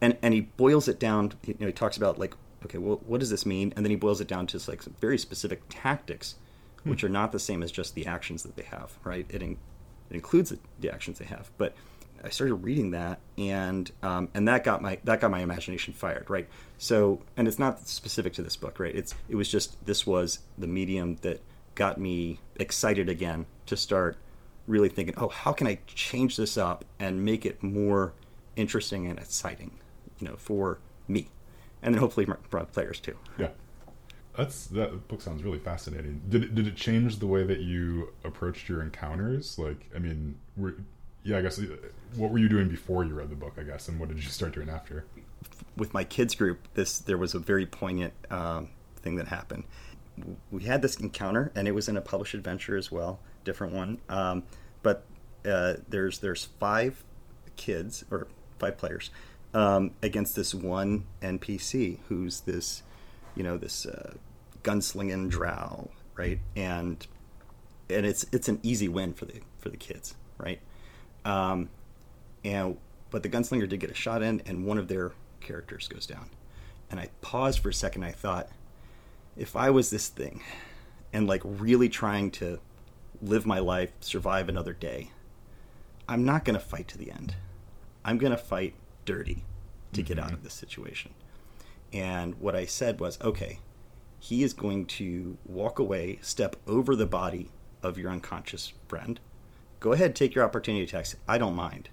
[0.00, 1.32] and and he boils it down.
[1.44, 3.72] You know, he talks about like, okay, well, what does this mean?
[3.76, 6.36] And then he boils it down to like some very specific tactics,
[6.82, 6.90] hmm.
[6.90, 9.26] which are not the same as just the actions that they have, right?
[9.28, 9.52] It, in,
[10.10, 11.74] it includes the actions they have, but
[12.24, 16.30] I started reading that, and um, and that got my that got my imagination fired,
[16.30, 16.48] right?
[16.78, 18.94] So, and it's not specific to this book, right?
[18.94, 21.40] It's it was just this was the medium that
[21.74, 24.18] got me excited again to start
[24.66, 28.12] really thinking, oh, how can I change this up and make it more
[28.56, 29.78] interesting and exciting,
[30.18, 31.28] you know, for me,
[31.82, 33.16] and then hopefully for players too.
[33.38, 33.48] Yeah,
[34.36, 36.22] that's that book sounds really fascinating.
[36.28, 39.58] Did it, did it change the way that you approached your encounters?
[39.58, 40.76] Like, I mean, were,
[41.24, 41.60] yeah, I guess
[42.16, 43.54] what were you doing before you read the book?
[43.58, 45.04] I guess, and what did you start doing after?
[45.76, 49.64] With my kids group, this there was a very poignant um, thing that happened.
[50.50, 53.98] We had this encounter, and it was in a published adventure as well, different one.
[54.08, 54.44] Um,
[54.82, 55.04] but
[55.44, 57.04] uh, there's there's five
[57.56, 58.26] kids or
[58.58, 59.10] five players
[59.54, 62.82] um, against this one NPC who's this,
[63.34, 64.14] you know, this uh,
[64.62, 66.38] gunslinging drow, right?
[66.56, 67.06] And
[67.90, 70.60] and it's it's an easy win for the for the kids, right?
[71.24, 71.68] Um,
[72.44, 72.76] and
[73.10, 76.30] but the gunslinger did get a shot in, and one of their characters goes down.
[76.90, 78.04] And I paused for a second.
[78.04, 78.48] I thought,
[79.36, 80.42] if I was this thing,
[81.12, 82.58] and like really trying to
[83.22, 85.10] live my life, survive another day,
[86.08, 87.36] I'm not going to fight to the end.
[88.04, 89.44] I'm going to fight dirty
[89.92, 90.08] to mm-hmm.
[90.08, 90.34] get out mm-hmm.
[90.34, 91.14] of this situation.
[91.92, 93.60] And what I said was, okay,
[94.18, 97.50] he is going to walk away, step over the body
[97.82, 99.20] of your unconscious friend,
[99.80, 101.16] go ahead, take your opportunity attacks.
[101.28, 101.88] I don't mind.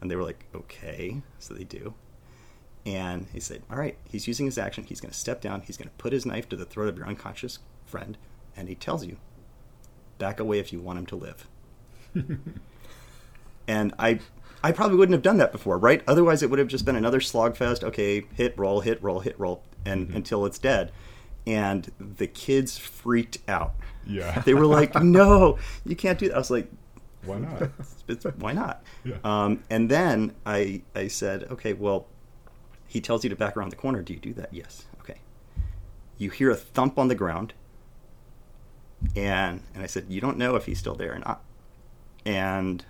[0.00, 1.22] And they were like, okay.
[1.38, 1.94] So they do.
[2.86, 4.84] And he said, all right, he's using his action.
[4.84, 5.62] He's going to step down.
[5.62, 8.16] He's going to put his knife to the throat of your unconscious friend.
[8.56, 9.18] And he tells you,
[10.20, 11.48] back away if you want him to live.
[13.66, 14.20] and I,
[14.62, 16.02] I probably wouldn't have done that before, right?
[16.06, 17.82] Otherwise, it would have just been another slogfest.
[17.82, 20.16] Okay, hit, roll, hit, roll, hit, roll, and mm-hmm.
[20.16, 20.92] until it's dead.
[21.44, 23.74] And the kids freaked out.
[24.06, 26.70] Yeah, they were like, "No, you can't do that." I was like,
[27.24, 27.62] why not?
[27.62, 28.82] it's, it's, why not?
[29.04, 29.16] Yeah.
[29.24, 32.06] Um, and then I I said, okay, well,
[32.86, 34.02] he tells you to back around the corner.
[34.02, 34.52] Do you do that?
[34.52, 34.86] Yes.
[35.00, 35.18] Okay.
[36.18, 37.52] You hear a thump on the ground,
[39.16, 41.42] and and I said, you don't know if he's still there or not.
[42.26, 42.84] And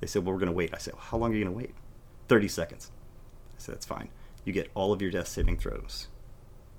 [0.00, 0.74] they said, well, we're going to wait.
[0.74, 1.74] I said, well, how long are you going to wait?
[2.28, 2.90] Thirty seconds.
[3.56, 4.08] I said, that's fine.
[4.44, 6.08] You get all of your death saving throws.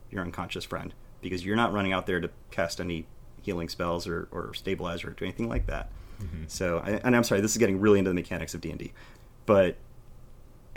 [0.09, 3.07] Your unconscious friend, because you're not running out there to cast any
[3.41, 5.89] healing spells or, or stabilize or do anything like that.
[6.21, 6.43] Mm-hmm.
[6.47, 8.79] So, I, and I'm sorry, this is getting really into the mechanics of D and
[8.79, 8.93] D,
[9.45, 9.75] but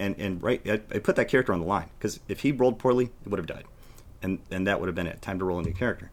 [0.01, 2.81] and and right, I, I put that character on the line because if he rolled
[2.81, 3.67] poorly, it would have died,
[4.21, 5.23] and and that would have been it.
[5.23, 6.11] Time to roll a new character.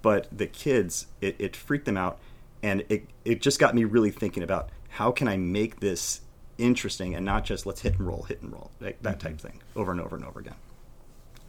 [0.00, 2.18] But the kids, it, it freaked them out,
[2.62, 6.22] and it it just got me really thinking about how can I make this
[6.58, 9.48] interesting and not just let's hit and roll, hit and roll, that, that type mm-hmm.
[9.48, 10.56] thing over and over and over again.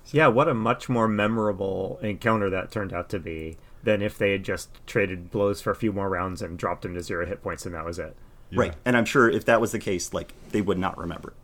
[0.05, 0.17] So.
[0.17, 4.31] Yeah, what a much more memorable encounter that turned out to be than if they
[4.31, 7.41] had just traded blows for a few more rounds and dropped him to zero hit
[7.41, 8.15] points and that was it.
[8.49, 8.59] Yeah.
[8.61, 8.73] Right.
[8.85, 11.35] And I'm sure if that was the case, like they would not remember it.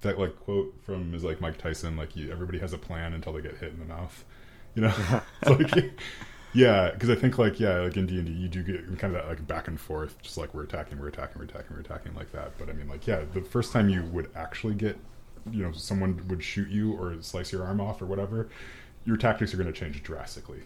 [0.00, 3.32] That like quote from is like Mike Tyson, like you, everybody has a plan until
[3.32, 4.24] they get hit in the mouth.
[4.74, 4.94] You know,
[5.46, 5.98] like
[6.54, 9.14] yeah, because I think like yeah, like in D and D, you do get kind
[9.14, 11.80] of that like back and forth, just like we're attacking, we're attacking, we're attacking, we're
[11.80, 12.56] attacking like that.
[12.58, 14.96] But I mean, like yeah, the first time you would actually get,
[15.50, 18.48] you know, someone would shoot you or slice your arm off or whatever,
[19.04, 20.60] your tactics are going to change drastically.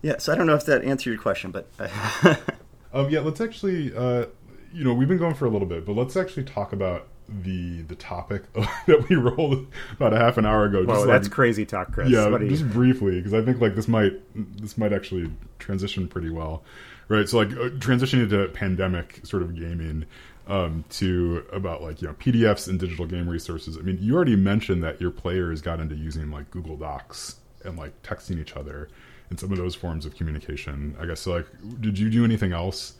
[0.00, 1.68] Yeah, so I don't know if that answered your question, but
[2.92, 4.26] um, yeah, let's actually, uh,
[4.72, 7.08] you know, we've been going for a little bit, but let's actually talk about
[7.42, 10.84] the the topic that we rolled about a half an hour ago.
[10.84, 12.10] Whoa, just that's like, crazy talk, Chris.
[12.10, 14.12] Yeah, just briefly because I think like this might
[14.60, 16.62] this might actually transition pretty well,
[17.08, 17.28] right?
[17.28, 20.06] So like uh, transitioning into pandemic sort of gaming
[20.46, 23.76] um, to about like you know PDFs and digital game resources.
[23.76, 27.78] I mean, you already mentioned that your players got into using like Google Docs and
[27.78, 28.88] like texting each other
[29.30, 30.96] in some of those forms of communication.
[31.00, 31.46] I guess so like
[31.80, 32.94] did you do anything else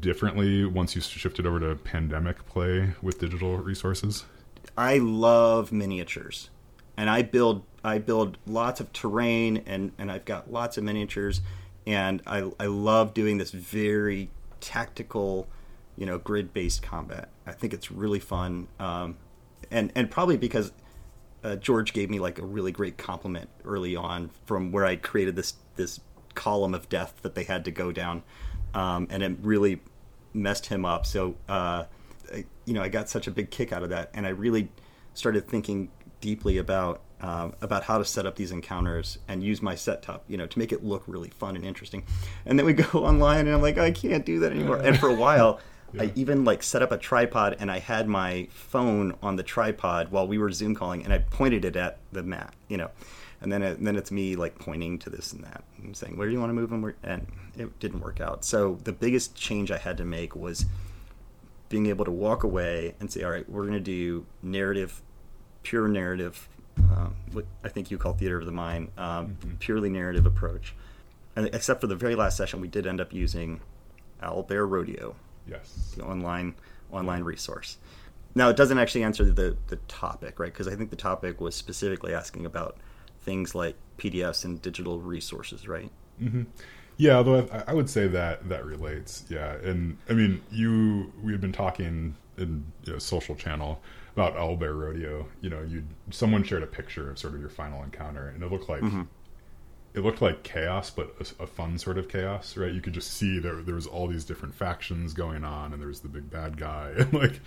[0.00, 4.24] differently once you shifted over to pandemic play with digital resources?
[4.76, 6.50] I love miniatures.
[6.96, 11.40] And I build I build lots of terrain and, and I've got lots of miniatures
[11.86, 15.48] and I, I love doing this very tactical,
[15.96, 17.30] you know, grid based combat.
[17.46, 18.68] I think it's really fun.
[18.78, 19.16] Um,
[19.70, 20.72] and and probably because
[21.42, 25.36] uh, George gave me like a really great compliment early on from where I created
[25.36, 26.00] this this
[26.34, 28.22] column of death that they had to go down,
[28.74, 29.80] um, and it really
[30.32, 31.06] messed him up.
[31.06, 31.84] So uh,
[32.32, 34.68] I, you know, I got such a big kick out of that, and I really
[35.14, 39.74] started thinking deeply about uh, about how to set up these encounters and use my
[39.74, 42.02] set top, you know, to make it look really fun and interesting.
[42.46, 44.78] And then we go online, and I'm like, I can't do that anymore.
[44.78, 45.60] And for a while.
[45.92, 46.02] Yeah.
[46.02, 50.12] I even like set up a tripod and I had my phone on the tripod
[50.12, 52.90] while we were Zoom calling and I pointed it at the mat, you know,
[53.40, 56.16] and then it, and then it's me like pointing to this and that and saying
[56.16, 57.26] where do you want to move them and
[57.56, 58.44] it didn't work out.
[58.44, 60.66] So the biggest change I had to make was
[61.68, 65.02] being able to walk away and say, all right, we're going to do narrative,
[65.62, 66.48] pure narrative,
[66.78, 69.54] um, what I think you call theater of the mind, um, mm-hmm.
[69.56, 70.74] purely narrative approach.
[71.36, 73.60] And except for the very last session, we did end up using
[74.22, 75.14] Owlbear Rodeo
[75.50, 75.94] Yes.
[75.96, 76.54] The online
[76.90, 77.78] online resource.
[78.34, 80.52] Now it doesn't actually answer the the topic, right?
[80.52, 82.76] Because I think the topic was specifically asking about
[83.22, 85.90] things like PDFs and digital resources, right?
[86.22, 86.44] Mm-hmm.
[86.96, 89.24] Yeah, although I, I, would say that that relates.
[89.30, 93.80] Yeah, and I mean, you we had been talking in you know, social channel
[94.14, 95.26] about Owlbear Rodeo.
[95.40, 98.52] You know, you someone shared a picture of sort of your final encounter, and it
[98.52, 99.02] looked like mm-hmm
[99.94, 102.72] it looked like chaos, but a, a, fun sort of chaos, right?
[102.72, 105.88] You could just see there there was all these different factions going on, and there
[105.88, 107.40] was the big bad guy, and like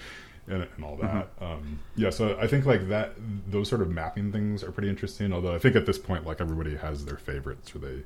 [0.47, 1.39] and, and all that.
[1.39, 1.43] Mm-hmm.
[1.43, 3.13] Um, yeah, so I think like that
[3.47, 5.32] those sort of mapping things are pretty interesting.
[5.32, 8.03] Although I think at this point, like everybody has their favorites, or they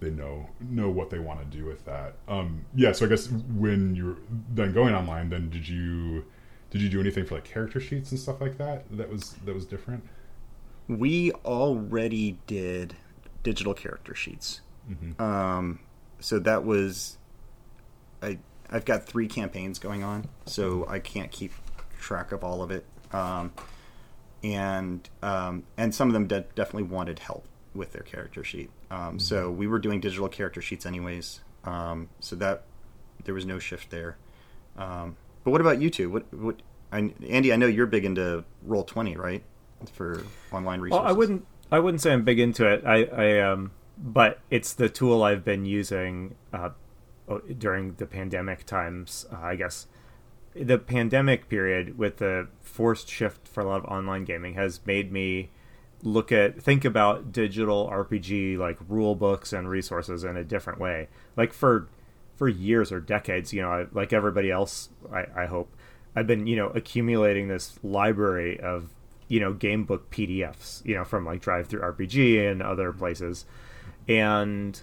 [0.00, 2.14] they know know what they want to do with that.
[2.26, 4.16] Um, yeah, so I guess when you're
[4.52, 6.24] then going online, then did you
[6.70, 8.84] did you do anything for like character sheets and stuff like that?
[8.96, 10.04] That was that was different.
[10.88, 12.96] We already did
[13.46, 14.60] digital character sheets.
[14.90, 15.22] Mm-hmm.
[15.22, 15.78] Um,
[16.18, 17.16] so that was,
[18.20, 21.52] I I've got three campaigns going on, so I can't keep
[22.00, 22.84] track of all of it.
[23.12, 23.52] Um,
[24.42, 28.70] and um, and some of them de- definitely wanted help with their character sheet.
[28.90, 29.18] Um, mm-hmm.
[29.18, 31.40] So we were doing digital character sheets anyways.
[31.62, 32.64] Um, so that
[33.24, 34.16] there was no shift there.
[34.76, 36.10] Um, but what about you two?
[36.10, 36.56] What what?
[36.90, 39.44] I, Andy, I know you're big into Roll Twenty, right?
[39.92, 41.02] For online resources.
[41.04, 42.84] Well, I wouldn't I wouldn't say I'm big into it.
[42.84, 46.70] I, I um, but it's the tool I've been using uh,
[47.58, 49.26] during the pandemic times.
[49.32, 49.86] Uh, I guess
[50.54, 55.12] the pandemic period with the forced shift for a lot of online gaming has made
[55.12, 55.50] me
[56.02, 61.08] look at think about digital RPG like rule books and resources in a different way.
[61.36, 61.88] Like for
[62.36, 65.74] for years or decades, you know, I, like everybody else, I, I hope
[66.14, 68.90] I've been you know accumulating this library of
[69.28, 73.44] you know game book PDFs, you know, from like DriveThruRPG and other places.
[74.08, 74.80] And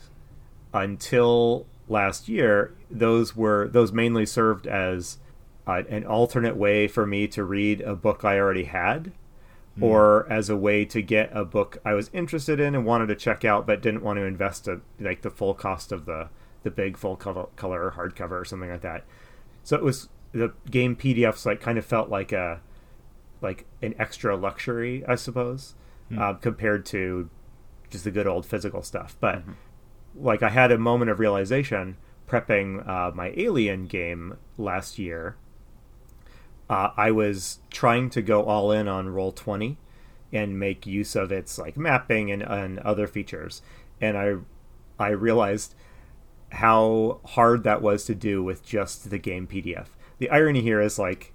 [0.73, 5.17] until last year, those were those mainly served as
[5.67, 9.13] uh, an alternate way for me to read a book I already had,
[9.77, 9.83] mm.
[9.83, 13.15] or as a way to get a book I was interested in and wanted to
[13.15, 16.29] check out, but didn't want to invest a, like the full cost of the
[16.63, 19.03] the big full color, color hardcover or something like that.
[19.63, 22.61] So it was the game PDFs like kind of felt like a
[23.43, 25.75] like an extra luxury, I suppose,
[26.11, 26.19] mm.
[26.19, 27.29] uh, compared to
[27.89, 29.15] just the good old physical stuff.
[29.19, 29.51] But mm-hmm.
[30.15, 35.35] like I had a moment of realization prepping uh, my Alien game last year.
[36.69, 39.77] Uh, I was trying to go all in on Roll Twenty
[40.31, 43.61] and make use of its like mapping and, and other features,
[44.01, 44.35] and I
[44.97, 45.75] I realized
[46.53, 49.87] how hard that was to do with just the game PDF.
[50.19, 51.32] The irony here is like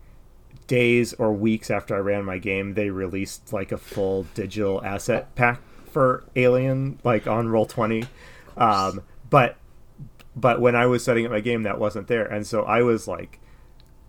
[0.68, 5.34] days or weeks after I ran my game, they released like a full digital asset
[5.34, 8.04] pack for Alien, like on Roll Twenty.
[8.56, 9.56] Um, but
[10.36, 13.08] but when I was setting up my game, that wasn't there, and so I was
[13.08, 13.40] like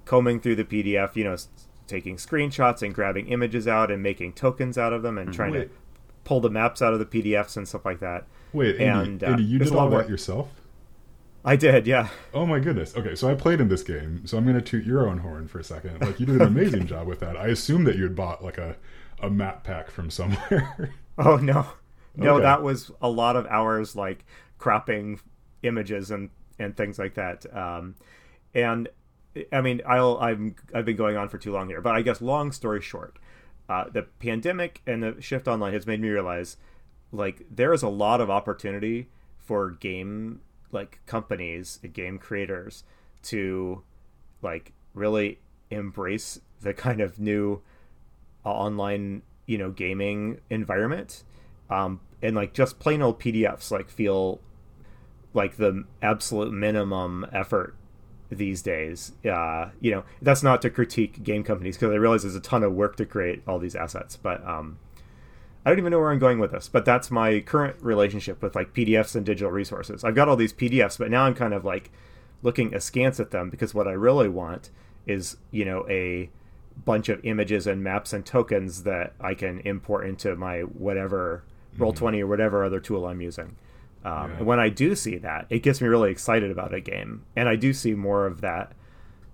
[0.05, 1.35] combing through the PDF, you know,
[1.87, 5.35] taking screenshots and grabbing images out and making tokens out of them and mm-hmm.
[5.35, 5.63] trying Wait.
[5.63, 5.69] to
[6.23, 8.25] pull the maps out of the PDFs and stuff like that.
[8.53, 10.49] Wait, Andy, and, uh, Andy you did all that yourself?
[11.43, 12.10] I did, yeah.
[12.34, 12.95] Oh my goodness.
[12.95, 15.47] Okay, so I played in this game, so I'm going to toot your own horn
[15.47, 16.02] for a second.
[16.02, 17.37] Like you did an amazing job with that.
[17.37, 18.75] I assume that you had bought like a
[19.21, 20.94] a map pack from somewhere.
[21.17, 21.65] oh no,
[22.15, 22.44] no, okay.
[22.44, 24.25] that was a lot of hours like
[24.58, 25.19] cropping
[25.63, 27.46] images and and things like that.
[27.56, 27.96] Um,
[28.54, 28.90] and
[29.52, 32.21] I mean, I'll I'm I've been going on for too long here, but I guess
[32.21, 33.17] long story short,
[33.69, 36.58] uh, the pandemic and the shift online has made me realize
[37.12, 42.83] like there is a lot of opportunity for game like companies game creators
[43.21, 43.83] to
[44.41, 45.39] like really
[45.71, 47.61] embrace the kind of new
[48.45, 51.23] uh, online you know gaming environment
[51.69, 54.39] um and like just plain old pdfs like feel
[55.33, 57.75] like the absolute minimum effort
[58.31, 59.13] these days.
[59.25, 62.63] Uh, you know, that's not to critique game companies because I realize there's a ton
[62.63, 64.79] of work to create all these assets, but um,
[65.69, 66.67] I don't even know where I'm going with this.
[66.67, 70.03] But that's my current relationship with like PDFs and digital resources.
[70.03, 71.91] I've got all these PDFs, but now I'm kind of like
[72.41, 74.71] looking askance at them because what I really want
[75.05, 76.31] is you know a
[76.85, 81.43] bunch of images and maps and tokens that I can import into my whatever
[81.77, 83.55] roll 20 or whatever other tool I'm using.
[84.03, 84.37] Um, Yeah.
[84.37, 87.25] And when I do see that, it gets me really excited about a game.
[87.35, 88.71] And I do see more of that.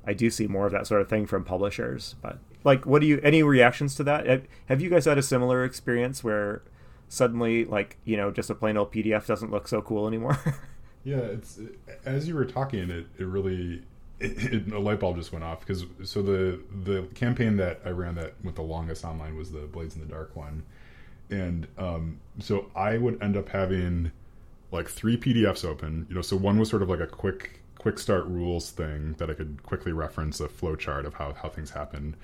[0.06, 2.16] I do see more of that sort of thing from publishers.
[2.22, 3.22] But like, what do you?
[3.24, 4.44] Any reactions to that?
[4.66, 6.64] Have, you guys had a similar experience where
[7.08, 10.38] suddenly, like, you know, just a plain old PDF doesn't look so cool anymore?
[11.06, 11.60] Yeah, it's
[12.04, 13.84] as you were talking, it, it really
[14.20, 17.90] it, it, a light bulb just went off because so the the campaign that I
[17.90, 20.64] ran that went the longest online was the Blades in the Dark one,
[21.30, 24.12] and um, so I would end up having
[24.72, 26.08] like three PDFs open.
[26.10, 29.30] You know, so one was sort of like a quick quick start rules thing that
[29.30, 32.16] I could quickly reference a flow chart of how how things happen.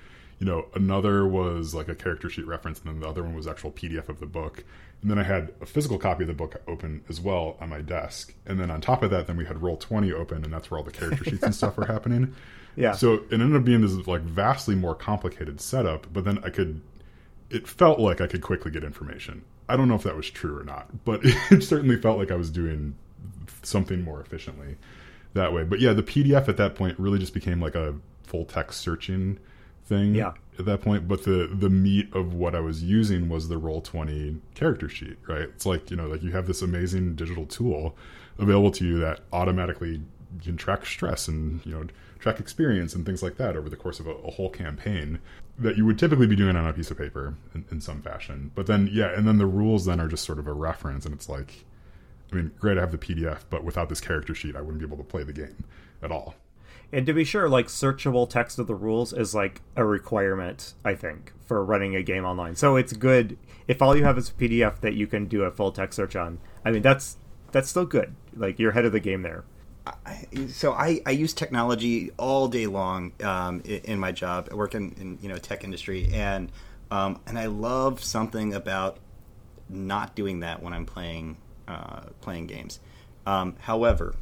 [0.42, 3.46] You know, another was like a character sheet reference, and then the other one was
[3.46, 4.64] actual PDF of the book.
[5.00, 7.80] And then I had a physical copy of the book open as well on my
[7.80, 8.34] desk.
[8.44, 10.78] And then on top of that, then we had Roll Twenty open, and that's where
[10.78, 12.34] all the character sheets and stuff were happening.
[12.76, 12.90] yeah.
[12.90, 16.12] So it ended up being this like vastly more complicated setup.
[16.12, 16.80] But then I could,
[17.48, 19.44] it felt like I could quickly get information.
[19.68, 21.20] I don't know if that was true or not, but
[21.52, 22.96] it certainly felt like I was doing
[23.62, 24.74] something more efficiently
[25.34, 25.62] that way.
[25.62, 29.38] But yeah, the PDF at that point really just became like a full text searching
[29.84, 30.32] thing Yeah.
[30.58, 31.08] at that point.
[31.08, 35.18] But the the meat of what I was using was the roll twenty character sheet,
[35.26, 35.42] right?
[35.42, 37.96] It's like you know, like you have this amazing digital tool
[38.38, 40.00] available to you that automatically
[40.42, 41.84] can track stress and you know
[42.18, 45.18] track experience and things like that over the course of a, a whole campaign
[45.58, 48.50] that you would typically be doing on a piece of paper in, in some fashion.
[48.54, 51.14] But then yeah, and then the rules then are just sort of a reference, and
[51.14, 51.64] it's like.
[52.30, 54.86] I mean, great, I have the PDF, but without this character sheet, I wouldn't be
[54.86, 55.64] able to play the game
[56.02, 56.34] at all.
[56.92, 60.94] And to be sure, like searchable text of the rules is like a requirement, I
[60.94, 62.54] think, for running a game online.
[62.54, 65.50] So it's good if all you have is a PDF that you can do a
[65.50, 66.38] full text search on.
[66.64, 67.16] I mean, that's
[67.50, 68.14] that's still good.
[68.36, 69.44] Like you're ahead of the game there.
[69.86, 74.48] I, so I, I use technology all day long um, in, my job.
[74.52, 76.52] I work in, in you know tech industry, and
[76.90, 78.98] um, and I love something about
[79.68, 81.36] not doing that when I'm playing
[81.66, 82.80] uh, playing games.
[83.26, 84.14] Um, however,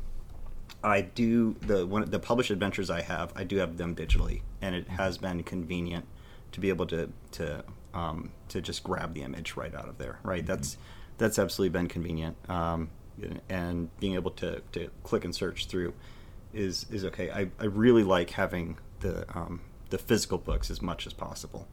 [0.82, 3.32] I do the one the published adventures I have.
[3.36, 6.06] I do have them digitally, and it has been convenient
[6.52, 10.18] to be able to to um, to just grab the image right out of there.
[10.22, 10.76] Right, that's
[11.18, 12.88] that's absolutely been convenient, um,
[13.48, 15.92] and being able to, to click and search through
[16.54, 17.30] is is okay.
[17.30, 19.60] I, I really like having the um,
[19.90, 21.68] the physical books as much as possible.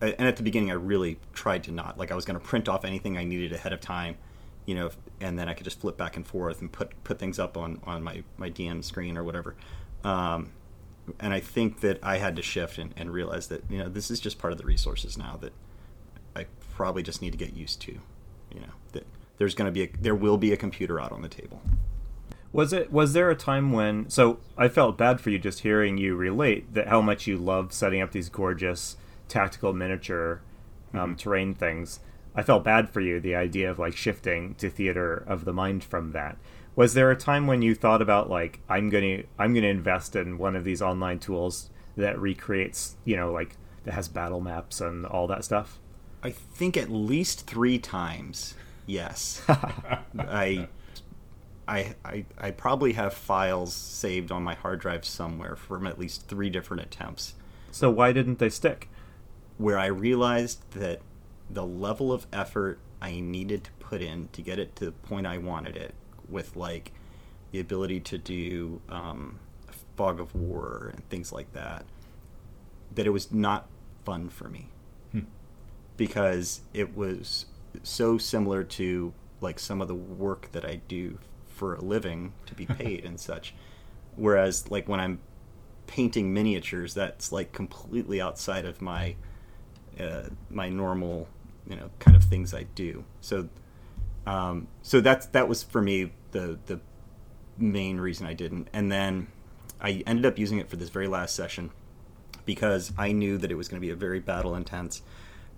[0.00, 2.68] And at the beginning, I really tried to not like I was going to print
[2.68, 4.16] off anything I needed ahead of time,
[4.66, 4.90] you know,
[5.20, 7.80] and then I could just flip back and forth and put put things up on
[7.84, 9.54] on my my DM screen or whatever.
[10.04, 10.52] Um,
[11.18, 14.10] and I think that I had to shift and, and realize that you know this
[14.10, 15.52] is just part of the resources now that
[16.36, 17.92] I probably just need to get used to.
[18.52, 19.06] You know that
[19.38, 21.60] there's going to be a, there will be a computer out on the table.
[22.52, 25.96] Was it was there a time when so I felt bad for you just hearing
[25.98, 28.96] you relate that how much you love setting up these gorgeous
[29.28, 30.42] tactical miniature
[30.94, 32.00] um, terrain things.
[32.34, 35.84] I felt bad for you the idea of like shifting to theater of the mind
[35.84, 36.38] from that.
[36.74, 39.68] Was there a time when you thought about like I'm going to I'm going to
[39.68, 44.40] invest in one of these online tools that recreates, you know, like that has battle
[44.40, 45.78] maps and all that stuff?
[46.22, 48.54] I think at least three times.
[48.86, 50.68] Yes, I,
[51.68, 56.26] I, I, I probably have files saved on my hard drive somewhere from at least
[56.26, 57.34] three different attempts
[57.70, 58.88] So why didn't they stick?
[59.58, 61.00] where I realized that
[61.52, 65.26] the level of effort I needed to put in to get it to the point
[65.26, 65.94] I wanted it,
[66.28, 66.92] with like
[67.50, 69.38] the ability to do um,
[69.96, 71.84] fog of war and things like that,
[72.94, 73.68] that it was not
[74.04, 74.68] fun for me
[75.96, 77.46] because it was
[77.82, 82.54] so similar to like some of the work that I do for a living to
[82.54, 83.54] be paid and such.
[84.16, 85.20] Whereas like when I'm
[85.86, 89.16] painting miniatures, that's like completely outside of my
[90.00, 91.28] uh, my normal
[91.68, 93.04] you know kind of things I do.
[93.20, 93.48] So
[94.26, 96.80] um, so that's that was for me the the
[97.58, 98.68] main reason I didn't.
[98.72, 99.28] And then
[99.80, 101.70] I ended up using it for this very last session
[102.44, 105.02] because I knew that it was going to be a very battle intense,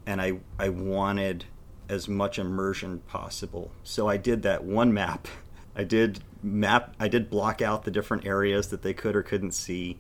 [0.07, 1.45] and I I wanted
[1.89, 3.71] as much immersion possible.
[3.83, 5.29] So I did that one map.
[5.77, 6.95] I did map.
[7.01, 9.99] I did block out the different areas that they could or couldn't see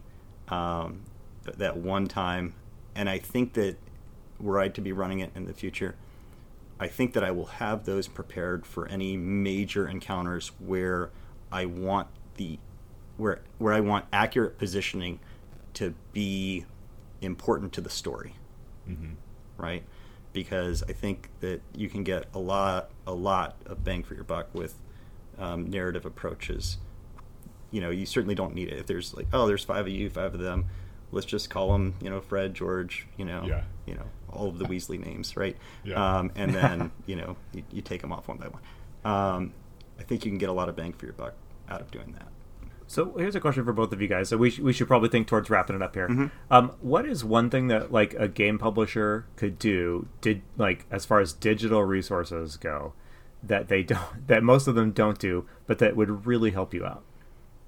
[0.49, 1.03] um,
[1.43, 2.55] that one time,
[2.95, 3.77] and I think that
[4.45, 5.97] were I to be running it in the future,
[6.78, 11.11] I think that I will have those prepared for any major encounters where
[11.51, 12.59] I want the
[13.16, 15.18] where where I want accurate positioning
[15.74, 16.66] to be
[17.22, 18.34] important to the story,
[18.88, 19.12] Mm-hmm.
[19.57, 19.82] right?
[20.32, 24.24] Because I think that you can get a lot a lot of bang for your
[24.24, 24.74] buck with
[25.38, 26.78] um, narrative approaches.
[27.70, 30.11] You know, you certainly don't need it if there's like, oh, there's five of you,
[30.11, 30.66] five of them.
[31.12, 33.62] Let's just call them, you know, Fred, George, you know, Yeah.
[33.86, 34.05] you know,
[34.35, 35.57] all of the Weasley names, right?
[35.85, 36.18] Yeah.
[36.18, 38.62] Um, and then you know you, you take them off one by one.
[39.05, 39.53] Um,
[39.99, 41.35] I think you can get a lot of bang for your buck
[41.68, 42.28] out of doing that.
[42.87, 44.28] So here's a question for both of you guys.
[44.28, 46.09] So we, sh- we should probably think towards wrapping it up here.
[46.09, 46.26] Mm-hmm.
[46.51, 50.07] Um, what is one thing that like a game publisher could do?
[50.20, 52.93] Did like as far as digital resources go,
[53.43, 56.85] that they don't that most of them don't do, but that would really help you
[56.85, 57.03] out.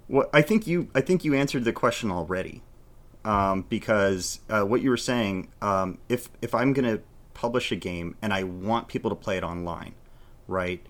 [0.08, 2.62] Well, I think you I think you answered the question already,
[3.26, 7.02] um, because uh, what you were saying, um, if if I'm going to
[7.34, 9.94] publish a game and I want people to play it online,
[10.46, 10.80] right?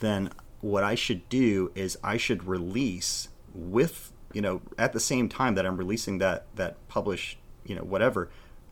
[0.00, 0.30] Then
[0.62, 5.54] what I should do is I should release with you know at the same time
[5.54, 8.30] that I'm releasing that that publish you know whatever,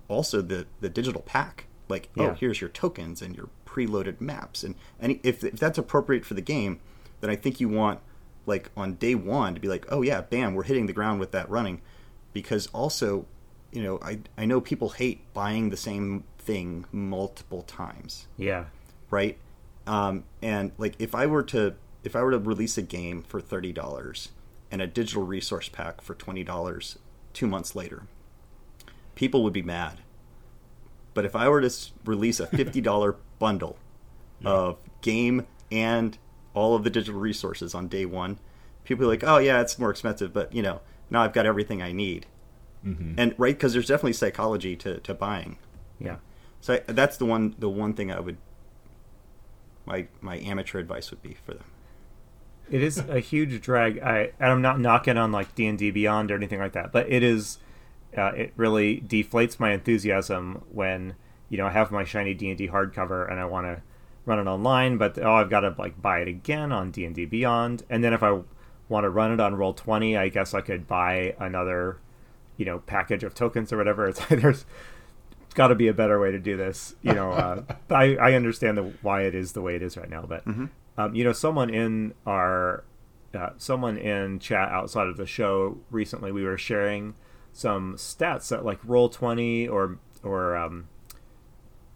[0.09, 1.67] also the the digital pack.
[1.91, 2.31] Like Yeah.
[2.31, 6.33] oh here's your tokens and your preloaded maps and and if if that's appropriate for
[6.33, 6.81] the game,
[7.21, 8.01] then I think you want
[8.47, 11.33] like on day one to be like, oh yeah, bam, we're hitting the ground with
[11.33, 11.83] that running,
[12.35, 13.25] because also,
[13.73, 18.67] you know, I I know people hate buying the same thing multiple times, Yeah.
[19.11, 19.39] right?
[19.87, 23.41] Um, and like if I were to if I were to release a game for
[23.41, 24.29] thirty dollars
[24.71, 26.99] and a digital resource pack for twenty dollars
[27.33, 28.03] two months later,
[29.15, 29.99] people would be mad.
[31.15, 31.71] But if I were to
[32.05, 33.79] release a fifty dollar bundle
[34.45, 36.19] of game and
[36.55, 38.39] all of the digital resources on day one,
[38.85, 40.81] people are like, "Oh yeah, it's more expensive, but you know,
[41.11, 42.27] now I've got everything I need."
[42.85, 43.15] Mm-hmm.
[43.17, 45.57] And right, because there's definitely psychology to, to buying.
[45.99, 46.17] Yeah.
[46.61, 48.37] So I, that's the one the one thing I would
[49.87, 51.65] my my amateur advice would be for them.
[52.71, 54.01] It is a huge drag.
[54.01, 56.93] I and I'm not knocking on like D and D Beyond or anything like that,
[56.93, 57.59] but it is.
[58.17, 61.17] Uh, it really deflates my enthusiasm when
[61.49, 63.83] you know I have my shiny D and D hardcover and I want to
[64.25, 67.15] run it online, but oh I've got to like buy it again on D and
[67.15, 68.41] D Beyond, and then if I
[68.95, 71.99] want to run it on Roll Twenty, I guess I could buy another
[72.57, 74.09] you know package of tokens or whatever.
[74.09, 74.65] It's there's
[75.55, 76.95] got to be a better way to do this.
[77.03, 80.11] You know, uh, I, I understand the, why it is the way it is right
[80.11, 80.25] now.
[80.27, 80.47] But
[80.97, 82.85] um, you know, someone in our
[83.35, 87.15] uh, someone in chat outside of the show recently, we were sharing
[87.53, 90.89] some stats that like Roll Twenty or or um,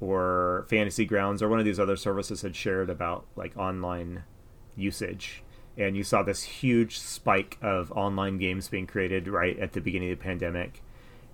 [0.00, 4.24] or Fantasy Grounds or one of these other services had shared about like online
[4.76, 5.42] usage.
[5.78, 10.10] And you saw this huge spike of online games being created right at the beginning
[10.10, 10.82] of the pandemic.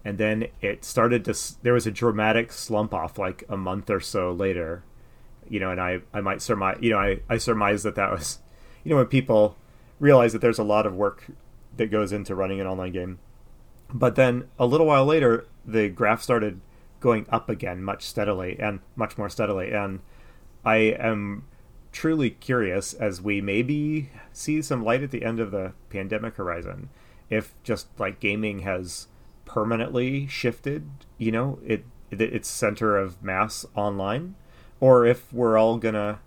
[0.04, 4.00] And then it started to there was a dramatic slump off like a month or
[4.00, 4.84] so later.
[5.48, 8.38] You know and i i might surmise you know i i surmise that that was
[8.82, 9.56] you know when people
[10.00, 11.26] realize that there's a lot of work
[11.76, 13.18] that goes into running an online game.
[13.92, 16.60] But then a little while later the graph started
[17.00, 19.72] going up again much steadily and much more steadily.
[19.72, 20.00] And
[20.64, 21.44] i am
[21.94, 26.90] truly curious as we maybe see some light at the end of the pandemic horizon.
[27.30, 29.06] If just like gaming has
[29.44, 30.88] permanently shifted
[31.18, 34.34] you know it, it its center of mass online
[34.80, 36.18] or if we're all gonna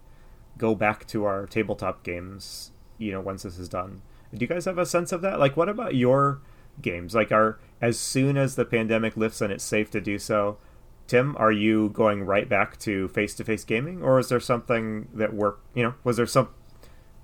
[0.57, 4.01] go back to our tabletop games you know once this is done.
[4.33, 5.39] Do you guys have a sense of that?
[5.39, 6.39] Like what about your
[6.81, 7.13] games?
[7.13, 10.57] Like are as soon as the pandemic lifts and it's safe to do so
[11.07, 15.59] tim are you going right back to face-to-face gaming or is there something that work
[15.73, 16.49] you know was there some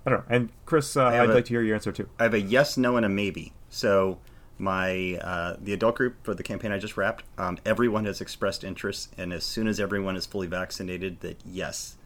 [0.06, 2.24] i don't know and chris uh, i'd a- like to hear your answer too I
[2.24, 3.52] have a yes, no, and a maybe.
[3.68, 4.18] So
[4.58, 8.62] my uh, the adult group for the campaign I just wrapped, um, everyone has expressed
[8.64, 11.96] interest, and as soon as everyone is fully vaccinated, that yes,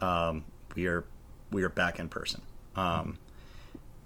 [0.00, 1.04] um, we are
[1.50, 2.40] we are back in person.
[2.76, 3.18] Um,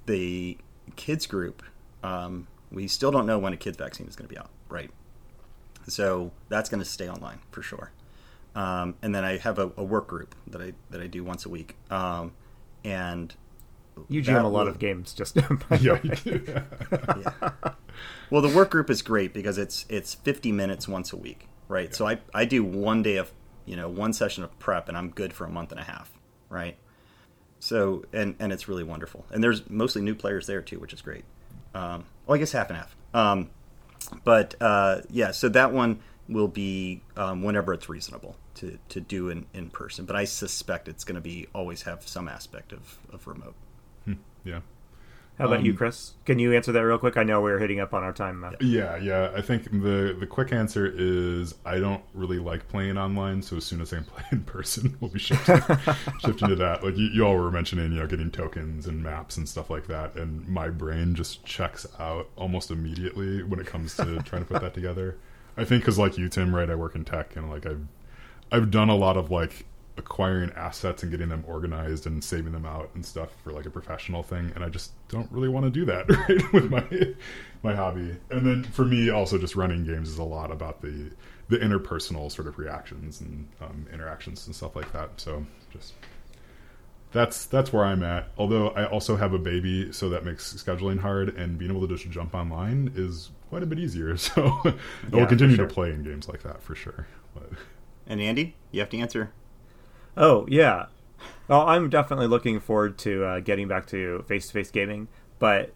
[0.07, 0.59] the
[0.97, 1.63] kids group,
[2.03, 4.91] um, we still don't know when a kids vaccine is going to be out, right?
[5.89, 7.91] So that's going to stay online for sure.
[8.55, 11.47] Um, and then I have a, a work group that I that I do once
[11.47, 12.33] a week, um,
[12.85, 13.35] and
[14.09, 15.37] you that GM a lot will- of games just
[15.81, 16.63] yeah.
[18.31, 21.95] Well, the work group is great because it's it's 50 minutes once a week, right?
[21.95, 23.33] So I I do one day of
[23.65, 26.11] you know one session of prep, and I'm good for a month and a half,
[26.49, 26.77] right?
[27.59, 31.01] So and and it's really wonderful, and there's mostly new players there too, which is
[31.03, 31.25] great.
[31.75, 32.97] Um, well, I guess half and half.
[33.15, 33.51] Um,
[34.25, 39.29] but uh, yeah, so that one will be um, whenever it's reasonable to, to do
[39.29, 40.05] in, in person.
[40.05, 43.55] But I suspect it's going to be always have some aspect of, of remote.
[44.45, 44.61] yeah.
[45.39, 46.13] How about you, Um, Chris?
[46.25, 47.17] Can you answer that real quick?
[47.17, 48.45] I know we're hitting up on our time.
[48.61, 49.33] Yeah, yeah.
[49.35, 53.43] I think the the quick answer is I don't really like playing online.
[53.43, 55.57] So as soon as I can play in person, we'll be shifting
[56.19, 56.85] shifting to that.
[56.85, 59.87] Like you, you all were mentioning, you know, getting tokens and maps and stuff like
[59.89, 64.49] that, and my brain just checks out almost immediately when it comes to trying to
[64.53, 65.17] put that together.
[65.57, 66.71] I think because like you, Tim, right?
[66.71, 67.87] I work in tech, and like I've
[68.53, 69.65] I've done a lot of like
[69.99, 73.71] acquiring assets and getting them organized and saving them out and stuff for like a
[73.71, 77.15] professional thing and I just don't really want to do that right with my
[77.63, 78.17] my hobby.
[78.31, 81.11] And then for me also just running games is a lot about the
[81.49, 85.95] the interpersonal sort of reactions and um, interactions and stuff like that so just
[87.11, 88.31] that's that's where I'm at.
[88.39, 91.95] Although I also have a baby so that makes scheduling hard and being able to
[91.95, 94.61] just jump online is quite a bit easier so
[95.13, 97.51] I Yeah, will continue for to play in games like that for sure but
[98.07, 99.33] And Andy, you have to answer.
[100.17, 100.87] Oh yeah.
[101.49, 105.09] Well, I'm definitely looking forward to uh, getting back to face-to-face gaming,
[105.39, 105.75] but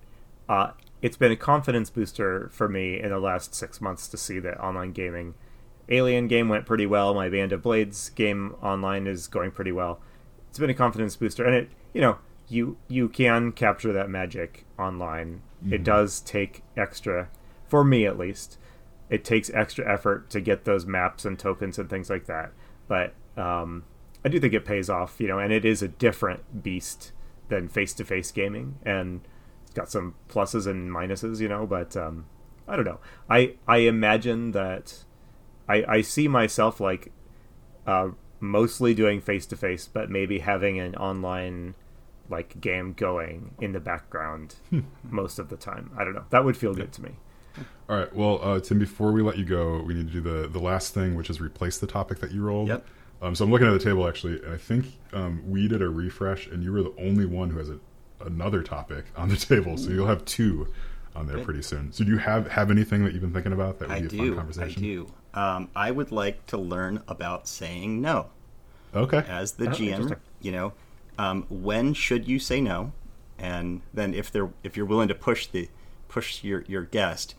[0.49, 0.70] uh,
[1.03, 4.62] it's been a confidence booster for me in the last six months to see that
[4.62, 5.34] online gaming.
[5.89, 7.14] Alien game went pretty well.
[7.14, 10.01] My Band of Blades game online is going pretty well.
[10.49, 12.18] It's been a confidence booster, and it you know
[12.49, 15.43] you you can capture that magic online.
[15.68, 17.28] It does take extra,
[17.66, 18.59] for me at least.
[19.11, 22.53] It takes extra effort to get those maps and tokens and things like that,
[22.89, 23.84] but um,
[24.25, 27.12] I do think it pays off, you know, and it is a different beast
[27.49, 29.21] than face-to-face gaming, and
[29.64, 31.67] it's got some pluses and minuses, you know.
[31.67, 32.27] But um,
[32.67, 32.99] I don't know.
[33.31, 35.05] I I imagine that
[35.69, 37.12] I I see myself like
[37.87, 38.11] uh,
[38.41, 41.75] mostly doing face-to-face, but maybe having an online
[42.29, 44.57] like game going in the background
[45.05, 45.93] most of the time.
[45.97, 46.25] I don't know.
[46.31, 47.11] That would feel good to me.
[47.89, 48.14] All right.
[48.14, 50.93] Well, uh, Tim, before we let you go, we need to do the the last
[50.93, 52.69] thing, which is replace the topic that you rolled.
[52.69, 52.87] Yep.
[53.23, 55.89] Um, so I'm looking at the table actually, and I think um, we did a
[55.89, 57.79] refresh, and you were the only one who has a,
[58.21, 59.77] another topic on the table.
[59.77, 60.73] So you'll have two
[61.14, 61.45] on there Good.
[61.45, 61.93] pretty soon.
[61.93, 64.07] So do you have have anything that you've been thinking about that would I be
[64.07, 64.33] a fun do.
[64.33, 64.83] I conversation?
[64.83, 65.12] do.
[65.35, 68.29] Um, I would like to learn about saying no.
[68.95, 69.23] Okay.
[69.29, 70.73] as the Oh, GM, you know,
[71.19, 72.93] um, when should you say no?
[73.39, 75.69] And then if they're if you're willing to push the
[76.09, 77.35] push your your guest,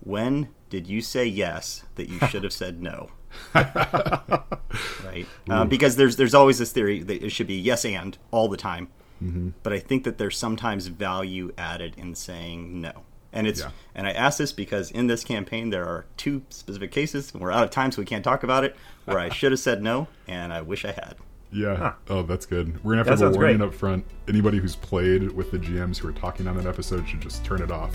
[0.00, 3.10] when did you say yes that you should have said no?
[3.54, 5.26] right?
[5.48, 8.56] Um, because there's there's always this theory that it should be yes and all the
[8.56, 8.88] time.
[9.22, 9.50] Mm-hmm.
[9.62, 12.92] But I think that there's sometimes value added in saying no.
[13.32, 13.70] And it's Yeah.
[13.94, 17.52] and I ask this because in this campaign there are two specific cases, and we're
[17.52, 20.08] out of time, so we can't talk about it, where I should have said no,
[20.28, 21.14] and I wish I had.
[21.54, 21.76] Yeah.
[21.76, 21.92] Huh.
[22.08, 22.82] Oh, that's good.
[22.82, 23.68] We're gonna That have to have a warning great.
[23.68, 24.04] up front.
[24.26, 27.60] Anybody who's played with the GMs who are talking on that episode should just turn
[27.62, 27.94] it off.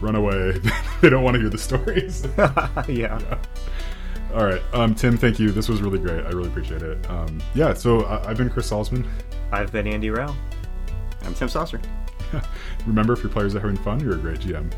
[0.00, 0.52] Run away.
[1.00, 2.26] they don't want to hear the stories.
[2.88, 3.20] yeah.
[4.34, 5.16] All right, um, Tim.
[5.16, 5.52] Thank you.
[5.52, 6.26] This was really great.
[6.26, 7.08] I really appreciate it.
[7.08, 7.72] Um, yeah.
[7.72, 9.06] So uh, I've been Chris Salzman.
[9.52, 10.34] I've been Andy Rao.
[11.22, 11.80] I'm Tim Saucer.
[12.86, 14.72] Remember, if your players are having fun, you're a great GM.